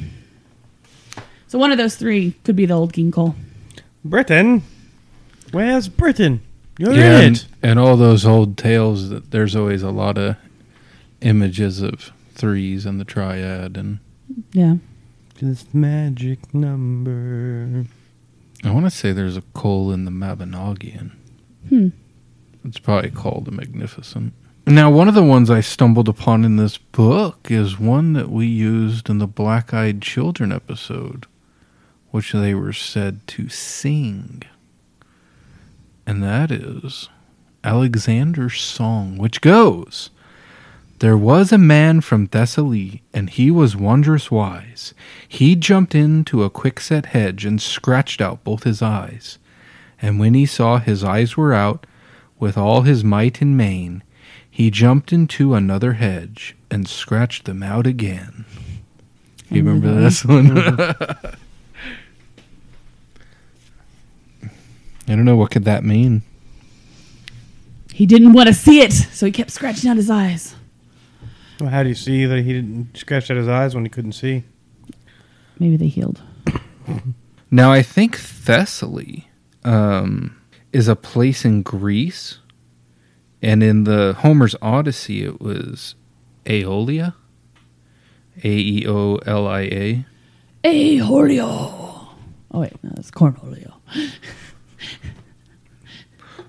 [1.47, 3.35] So one of those three could be the old King Cole.
[4.05, 4.63] Britain?
[5.53, 6.41] Where's Britain?
[6.79, 7.47] You're Yeah, in and, it.
[7.63, 10.37] and all those old tales that there's always a lot of
[11.21, 13.99] images of threes and the triad and
[14.53, 14.77] Yeah.
[15.43, 17.85] This magic number.
[18.63, 21.11] I want to say there's a coal in the Mabinogion.
[21.69, 21.89] Hmm.
[22.65, 24.35] It's probably called the Magnificent.
[24.69, 28.47] Now, one of the ones I stumbled upon in this book is one that we
[28.47, 31.27] used in the Black Eyed Children episode,
[32.13, 34.45] which they were said to sing.
[36.07, 37.09] and that is
[37.65, 40.11] Alexander's song, which goes
[41.03, 44.95] There was a man from Thessaly, and he was wondrous wise.
[45.27, 49.39] He jumped into a quickset hedge and scratched out both his eyes.
[50.01, 51.89] And when he saw his eyes were out,
[52.39, 54.05] with all his might and main,
[54.49, 58.45] he jumped into another hedge and scratched them out again.
[59.51, 60.57] You remember this one?
[60.57, 61.17] I
[65.09, 66.23] don't know what could that mean.
[67.93, 70.55] He didn't want to see it, so he kept scratching out his eyes.
[71.63, 74.15] Well, how do you see that he didn't scratch out his eyes when he couldn't
[74.15, 74.43] see?
[75.61, 76.21] Maybe they healed.
[77.53, 79.27] Now I think Thessaly
[79.63, 80.41] um,
[80.73, 82.39] is a place in Greece,
[83.43, 85.95] and in the Homer's Odyssey it was
[86.47, 87.15] Aeolia,
[88.43, 90.07] A E O L I A.
[90.65, 91.45] Hey, Hordio.
[92.51, 93.75] Oh wait, no, that's Cornholio.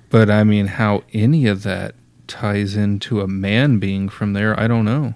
[0.09, 1.95] But I mean, how any of that
[2.27, 5.13] ties into a man being from there, I don't know.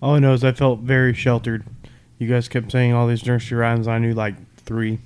[0.00, 1.64] All I know is I felt very sheltered.
[2.18, 3.86] You guys kept saying all these nursery rhymes.
[3.88, 4.98] I knew like three.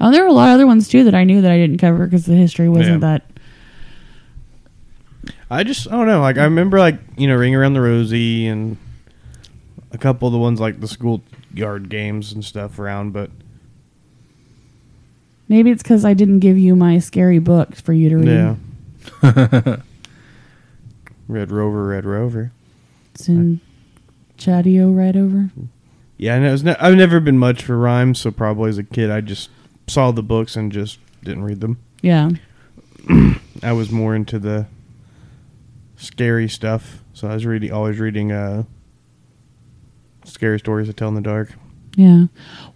[0.00, 1.78] Oh, there were a lot of other ones too that I knew that I didn't
[1.78, 3.18] cover because the history wasn't Yeah.
[3.18, 3.26] that.
[5.50, 6.20] I just I don't know.
[6.20, 8.76] Like I remember like you know Ring Around the Rosie and
[9.92, 13.12] a couple of the ones like the schoolyard games and stuff around.
[13.12, 13.30] But
[15.48, 18.56] Maybe it's because I didn't give you my scary book for you to read.
[19.22, 19.22] yeah,
[21.30, 22.52] Red Rover, Red Rover.
[23.14, 23.60] It's in
[24.38, 25.50] Chatio right over.
[26.16, 28.82] Yeah, and it was ne- I've never been much for rhymes, so probably as a
[28.82, 29.48] kid I just
[29.86, 31.78] saw the books and just didn't read them.
[32.02, 32.30] Yeah.
[33.62, 34.66] I was more into the
[35.96, 38.64] scary stuff, so I was reading always reading uh
[40.24, 41.52] scary stories to tell in the dark.
[41.96, 42.26] Yeah.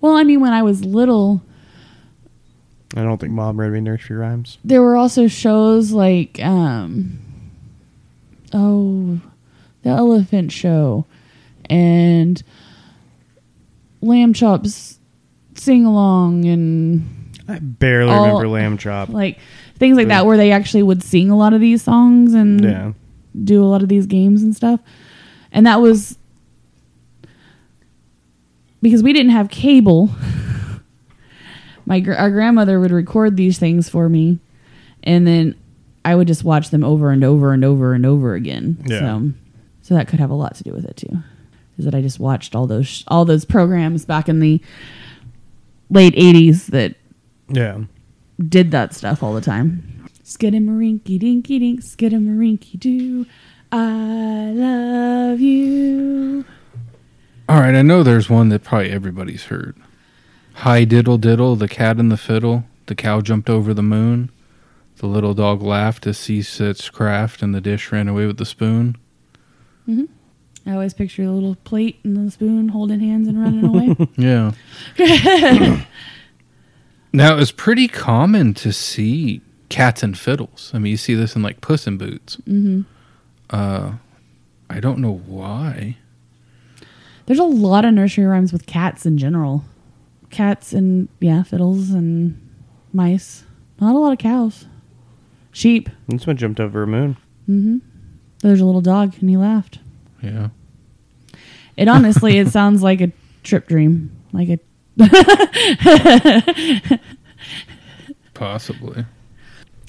[0.00, 1.40] Well, I mean, when I was little,
[2.96, 4.58] I don't think mom read me nursery rhymes.
[4.64, 7.18] there were also shows like, um,
[8.54, 9.20] oh,
[9.82, 11.04] the Elephant Show
[11.68, 12.42] and
[14.00, 14.98] Lamb Chops
[15.54, 19.08] Sing Along and I barely All- remember Lamb Chop.
[19.10, 19.38] like
[19.76, 22.92] things like that where they actually would sing a lot of these songs and Yeah.
[23.42, 24.80] do a lot of these games and stuff.
[25.52, 26.16] And that was
[28.82, 30.10] because we didn't have cable.
[31.86, 34.38] My gr- our grandmother would record these things for me,
[35.02, 35.54] and then
[36.04, 38.82] I would just watch them over and over and over and over again.
[38.86, 39.00] Yeah.
[39.00, 39.30] So,
[39.82, 41.18] so that could have a lot to do with it too.
[41.78, 44.60] Is that I just watched all those sh- all those programs back in the
[45.90, 46.94] late '80s that
[47.48, 47.80] Yeah.
[48.48, 49.82] did that stuff all the time.
[50.24, 53.26] Skidamarinky dinky dink, skidamarinky doo.
[53.72, 56.44] I love you.
[57.48, 59.76] All right, I know there's one that probably everybody's heard.
[60.58, 62.64] Hi diddle diddle, the cat and the fiddle.
[62.86, 64.30] The cow jumped over the moon.
[64.98, 68.46] The little dog laughed as ceased its craft, and the dish ran away with the
[68.46, 68.96] spoon.
[69.88, 70.04] Mm-hmm.
[70.66, 73.96] I always picture the little plate and the spoon holding hands and running away.
[74.16, 74.52] Yeah.
[77.12, 80.70] now it's pretty common to see cats and fiddles.
[80.72, 82.36] I mean, you see this in like Puss in Boots.
[82.48, 82.82] Mm-hmm.
[83.50, 83.94] Uh,
[84.70, 85.98] I don't know why.
[87.26, 89.64] There's a lot of nursery rhymes with cats in general.
[90.30, 92.40] Cats and yeah, fiddles and
[92.92, 93.44] mice.
[93.80, 94.66] Not a lot of cows.
[95.54, 95.88] Sheep.
[96.08, 97.16] This one jumped over a moon.
[98.40, 99.78] There's a little dog and he laughed.
[100.20, 100.48] Yeah.
[101.76, 103.12] It honestly it sounds like a
[103.44, 104.10] trip dream.
[104.32, 104.58] Like a
[108.34, 109.06] Possibly.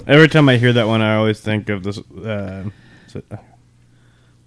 [0.08, 2.70] Every time I hear that one, I always think of this uh,
[3.08, 3.26] is it,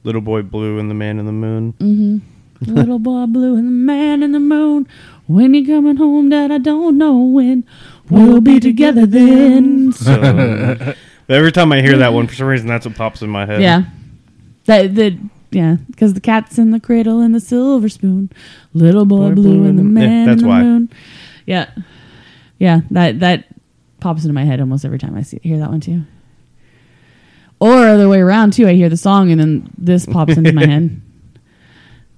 [0.05, 2.23] Little Boy Blue and the Man in the Moon.
[2.61, 4.89] little boy blue and the man in the moon.
[5.27, 7.65] When you coming home, Dad, I don't know when.
[8.11, 9.93] We'll be together then.
[9.93, 10.95] So
[11.29, 13.61] every time I hear that one, for some reason, that's what pops in my head.
[13.63, 13.85] Yeah.
[14.67, 15.19] That the
[15.51, 18.31] yeah, because the cat's in the cradle and the silver spoon,
[18.75, 20.63] little boy, Boy blue, and the Yeah, man that's in the why.
[20.63, 20.91] moon.
[21.47, 21.71] Yeah,
[22.59, 22.81] yeah.
[22.91, 23.47] That that
[24.01, 26.03] pops into my head almost every time I see hear that one too.
[27.61, 28.69] Or other way around too.
[28.69, 31.01] I hear the song and then this pops into my head.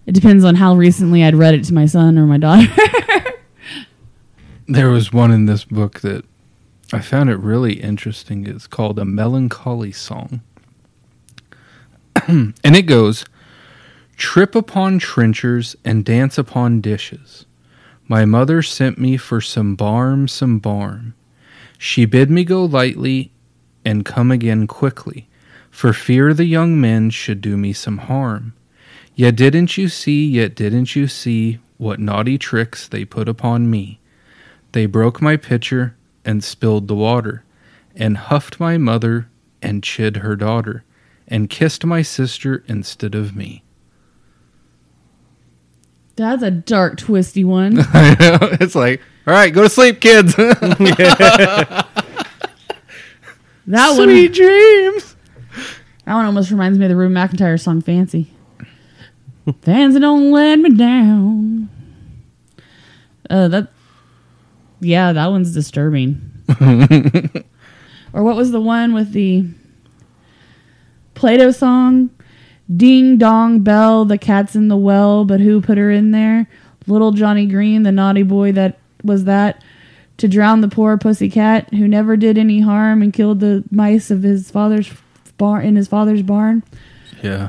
[0.07, 2.66] It depends on how recently I'd read it to my son or my daughter.
[4.66, 6.24] There was one in this book that
[6.92, 8.46] I found it really interesting.
[8.46, 10.40] It's called A Melancholy Song.
[12.26, 13.24] and it goes
[14.16, 17.46] Trip upon trenchers and dance upon dishes.
[18.08, 21.14] My mother sent me for some barm, some barm.
[21.78, 23.30] She bid me go lightly
[23.84, 25.28] and come again quickly,
[25.70, 28.52] for fear the young men should do me some harm.
[29.14, 34.00] Yet didn't you see, yet didn't you see what naughty tricks they put upon me?
[34.72, 37.44] They broke my pitcher and spilled the water,
[37.94, 39.28] and huffed my mother
[39.62, 40.84] and chid her daughter
[41.28, 43.62] and kissed my sister instead of me.
[46.16, 47.78] That's a dark, twisty one.
[47.94, 48.38] I know.
[48.60, 50.34] It's like, all right, go to sleep, kids.
[53.66, 55.16] That Sweet one, dreams.
[56.05, 58.32] that one almost reminds me of the Rue McEntire song "Fancy."
[59.62, 61.68] Fancy, don't let me down.
[63.28, 63.68] Uh, that,
[64.81, 66.31] yeah, that one's disturbing.
[68.12, 69.47] or what was the one with the
[71.15, 72.11] Plato song?
[72.74, 76.48] Ding dong bell, the cat's in the well, but who put her in there?
[76.86, 79.62] Little Johnny Green, the naughty boy that was that
[80.19, 84.11] to drown the poor pussy cat who never did any harm and killed the mice
[84.11, 84.90] of his father's
[85.39, 86.62] barn in his father's barn.
[87.23, 87.48] Yeah.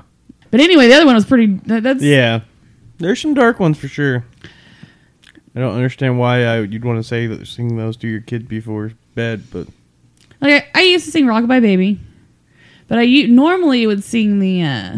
[0.50, 1.60] But anyway, the other one was pretty.
[1.66, 2.42] That, that's Yeah,
[2.98, 4.26] there's some dark ones for sure.
[5.56, 8.48] I don't understand why I, you'd want to say that sing those to your kid
[8.48, 9.68] before bed, but
[10.40, 12.00] Like I, I used to sing "Rockabye Baby,"
[12.88, 14.98] but I u- normally would sing the uh,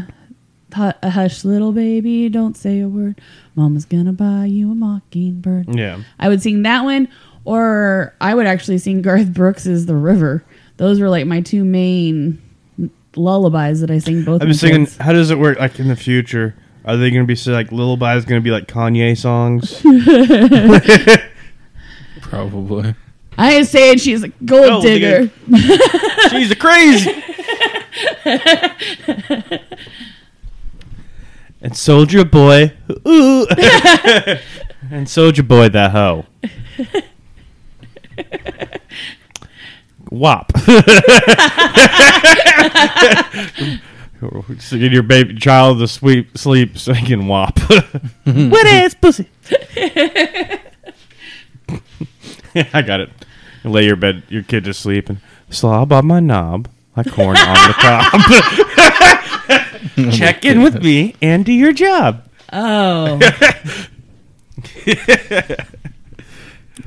[0.76, 3.20] hu- "Hush, little baby, don't say a word.
[3.56, 7.08] Mama's gonna buy you a mockingbird." yeah, I would sing that one,
[7.46, 10.44] or I would actually sing Garth Brooks's "The River."
[10.78, 12.42] Those were like my two main
[13.16, 14.42] lullabies that I sing both.
[14.42, 14.86] Been singing.
[14.86, 14.98] kids.
[14.98, 15.60] How does it work?
[15.60, 16.56] Like in the future,
[16.86, 18.26] are they going to be so, like lullabies?
[18.26, 19.82] Going to be like Kanye songs?
[22.22, 22.96] Probably.
[23.38, 25.30] I ain't saying she's a gold, Gold digger.
[25.50, 25.50] digger.
[26.30, 27.12] She's a crazy.
[31.62, 32.74] and Soldier Boy,
[33.08, 33.48] ooh,
[34.92, 36.26] and Soldier Boy, that hoe.
[40.12, 40.52] Wop.
[44.60, 47.60] So get your baby child to sleep, sleep so he can wop.
[48.26, 49.28] Wet ass pussy.
[52.56, 53.10] I got it.
[53.64, 55.20] Lay your bed, your kid to sleep, and
[55.50, 57.74] slob on my knob like corn on the
[59.96, 60.12] cob.
[60.14, 62.24] Check in with me and do your job.
[62.52, 63.20] Oh.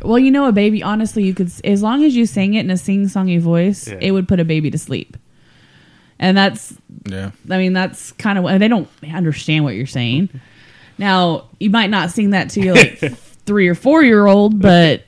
[0.03, 0.83] well, you know, a baby.
[0.83, 3.99] Honestly, you could, as long as you sang it in a sing-songy voice, Yeah.
[4.01, 5.17] it would put a baby to sleep.
[6.19, 6.75] And that's,
[7.05, 7.31] Yeah.
[7.51, 10.29] I mean, that's kind of what they don't understand what you're saying.
[10.99, 12.99] Now, you might not sing that to your like
[13.47, 15.05] three or four year old, but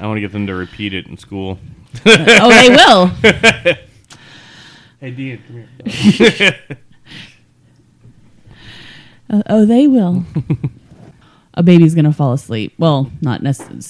[0.00, 1.58] I want to get them to repeat it in school.
[2.06, 3.74] oh, they will.
[5.00, 6.58] Hey, Dean, come here.
[9.30, 10.24] Uh, oh, they will.
[11.54, 12.74] a baby's gonna fall asleep.
[12.78, 13.80] Well, not necessarily.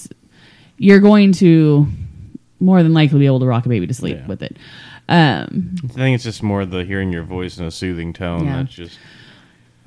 [0.78, 1.86] You're going to
[2.60, 4.26] more than likely be able to rock a baby to sleep Yeah.
[4.26, 4.56] with it.
[5.08, 8.46] Um, I think it's just more the hearing your voice in a soothing tone.
[8.46, 8.56] Yeah.
[8.58, 8.98] That's just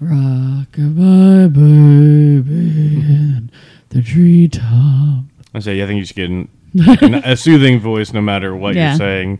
[0.02, 3.52] Rockabye baby in
[3.90, 5.24] the treetop.
[5.54, 5.76] I say.
[5.78, 6.50] Yeah, I think you should get in,
[7.16, 8.90] a, a soothing voice, no matter what Yeah.
[8.92, 9.40] you're saying.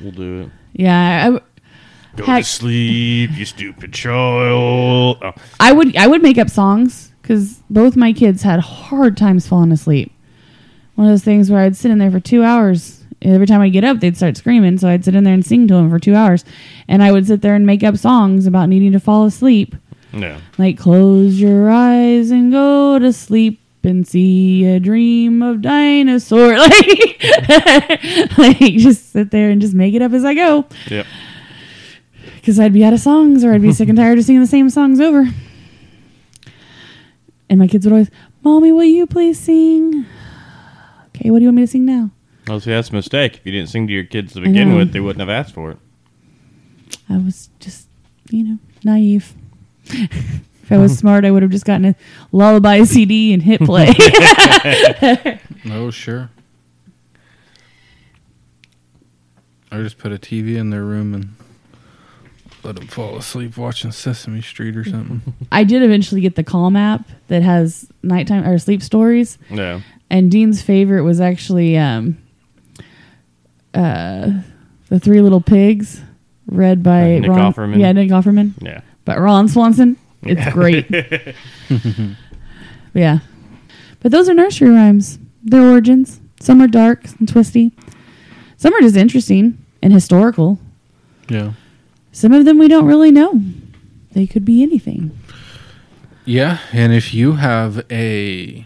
[0.00, 0.48] We'll do it.
[0.72, 1.40] Yeah, I,
[2.16, 2.44] Go Heck.
[2.44, 5.18] to sleep, you stupid child.
[5.22, 9.46] Oh, I would I would make up songs because both my kids had hard times
[9.48, 10.12] falling asleep.
[10.94, 13.03] One of those things where I'd sit in there for two hours.
[13.24, 15.66] Every time I get up, they'd start screaming, so I'd sit in there and sing
[15.68, 16.44] to them for two hours,
[16.88, 19.74] and I would sit there and make up songs about needing to fall asleep.
[20.12, 20.36] no.
[20.58, 26.54] Like close your eyes and go to sleep and see a dream of dinosaur.
[26.58, 30.66] Like, like just sit there and just make it up as I go.
[30.90, 31.06] Yep.
[32.36, 34.46] Because I'd be out of songs or I'd be sick and tired of singing the
[34.46, 35.26] same songs over.
[37.48, 38.10] And my kids would always,
[38.42, 40.06] Mommy, will you please sing?
[41.08, 42.10] Okay, what do you want me to sing now?
[42.48, 43.36] Oh, see, that's a mistake.
[43.38, 45.70] If you didn't sing to your kids to begin with, they wouldn't have asked for
[45.70, 45.78] it.
[47.08, 47.88] I was just,
[48.30, 49.34] you know, naive.
[49.86, 51.94] if I was smart, I would have just gotten a
[52.32, 53.92] lullaby CD and hit play.
[55.66, 56.28] Oh, sure.
[59.72, 61.34] I just put a TV in their room and
[62.62, 65.22] let them fall asleep watching Sesame Street or something.
[65.50, 69.38] I did eventually get the Calm app that has nighttime or sleep stories.
[69.50, 69.80] Yeah.
[70.10, 72.18] And Dean's favorite was actually um,
[73.74, 74.30] uh,
[74.88, 76.00] the Three Little Pigs,
[76.46, 77.78] read by Uh, Nick Ron, Offerman?
[77.78, 78.52] Yeah, Nick Offerman.
[78.62, 78.80] Yeah.
[79.04, 80.86] But Ron Swanson, it's great.
[82.94, 83.18] yeah,
[84.00, 85.18] but those are nursery rhymes.
[85.42, 86.20] Their origins.
[86.40, 87.72] Some are dark and twisty.
[88.56, 90.58] Some are just interesting and historical.
[91.28, 91.52] yeah.
[92.12, 93.40] Some of them we don't really know.
[94.12, 95.10] They could be anything.
[96.24, 98.64] Yeah, and if you have a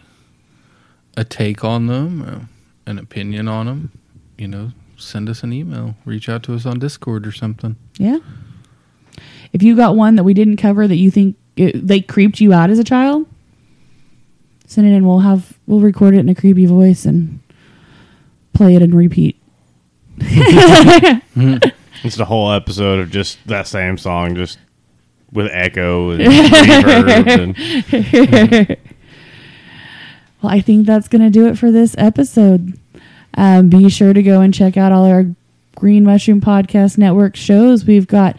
[1.17, 2.41] a take on them, uh,
[2.91, 3.91] an opinion on them,
[4.37, 7.77] you know, send us an email, reach out to us on Discord or something.
[7.99, 8.19] Yeah.
[9.53, 12.53] If you got one that we didn't cover that you think it, they creeped you
[12.53, 13.27] out as a child,
[14.66, 15.07] send it in.
[15.07, 17.41] We'll have we'll record it in a creepy voice and
[18.53, 19.41] play it and repeat
[22.05, 24.59] It's the whole episode of just that same song, just
[25.33, 27.27] with echo and reverb.
[27.89, 28.79] And,
[30.41, 32.79] Well, I think that's going to do it for this episode.
[33.39, 35.27] Um, be sure to go and check out all our
[35.77, 37.85] Green Mushroom Podcast Network shows.
[37.85, 38.36] We've got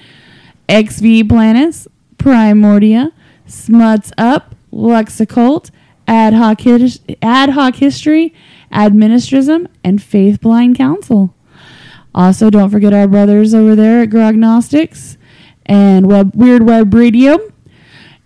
[0.69, 3.13] XV Planets, Primordia,
[3.47, 5.71] Smuts Up, Lux Occult,
[6.05, 8.33] Ad Hoc, His- Ad Hoc History,
[8.73, 11.33] Administrism, and Faith Blind Council.
[12.13, 15.17] Also, don't forget our brothers over there at Grognostics
[15.65, 17.39] and Web Weird Web Radio.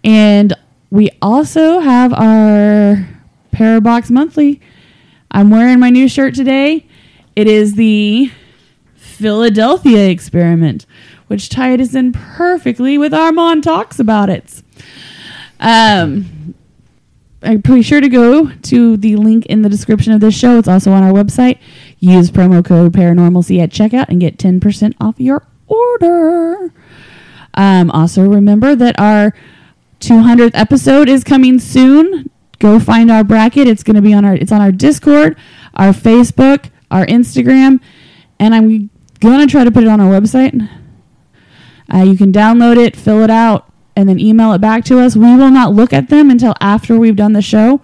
[0.04, 0.54] And
[0.90, 3.08] we also have our
[3.54, 4.60] Parabox Monthly.
[5.34, 6.86] I'm wearing my new shirt today.
[7.36, 8.32] It is the
[8.96, 10.86] Philadelphia experiment,
[11.28, 14.62] which tied us in perfectly with Armand talks about it.
[15.60, 16.54] Um,
[17.42, 20.60] I'm pretty sure to go to the link in the description of this show.
[20.60, 21.58] It's also on our website.
[22.00, 26.72] Use promo code paranormalcy at checkout and get 10% off your order.
[27.56, 29.34] Um, also, remember that our
[30.00, 32.30] 200th episode is coming soon.
[32.60, 33.68] Go find our bracket.
[33.68, 35.38] It's going to be on our it's on our Discord,
[35.74, 37.80] our Facebook, our Instagram,
[38.40, 38.90] and I'm
[39.20, 40.70] going to try to put it on our website.
[41.94, 45.16] Uh, you can download it, fill it out, and then email it back to us.
[45.16, 47.82] We will not look at them until after we've done the show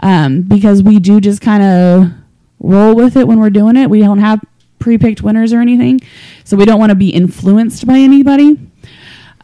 [0.00, 2.12] um, because we do just kind of
[2.60, 3.90] roll with it when we're doing it.
[3.90, 4.40] We don't have
[4.78, 6.00] pre picked winners or anything,
[6.44, 8.58] so we don't want to be influenced by anybody.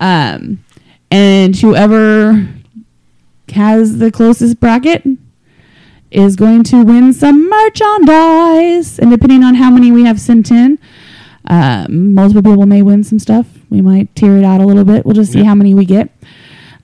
[0.01, 0.64] Um,
[1.10, 2.48] and whoever
[3.52, 5.05] has the closest bracket
[6.10, 8.98] is going to win some merchandise.
[8.98, 10.78] And depending on how many we have sent in,
[11.47, 13.47] um, multiple people may win some stuff.
[13.70, 15.05] We might tear it out a little bit.
[15.06, 15.47] We'll just see Yeah.
[15.47, 16.10] how many we get.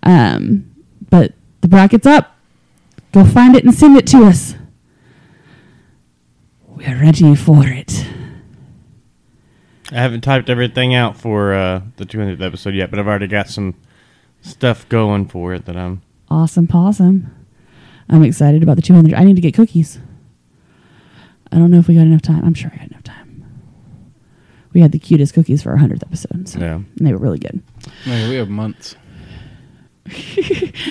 [0.03, 0.71] Um,
[1.11, 2.37] but the bracket's up.
[3.13, 4.55] Go find it and send it to us.
[6.69, 8.07] We're ready for it.
[9.91, 13.49] I haven't typed everything out for uh, the 200th episode yet, but I've already got
[13.49, 13.75] some
[14.43, 16.03] stuff going for it that I'm.
[16.29, 17.33] Awesome possum.
[18.09, 19.15] I'm excited about the 200.
[19.15, 19.99] I need to get cookies.
[21.53, 22.45] I don't know if we got enough time.
[22.45, 23.45] I'm sure I got enough time.
[24.73, 26.49] We had the cutest cookies for our 100th episode.
[26.49, 26.75] So, Yeah.
[26.75, 27.63] And they were really good.
[28.07, 28.97] Man, we have months.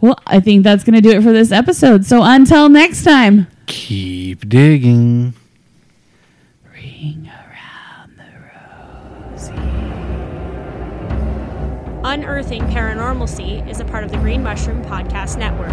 [0.00, 2.04] Well, I think that's going to do it for this episode.
[2.04, 3.46] So until next time.
[3.66, 5.34] Keep digging.
[12.04, 15.70] Unearthing Paranormalcy is a part of the Green Mushroom Podcast Network.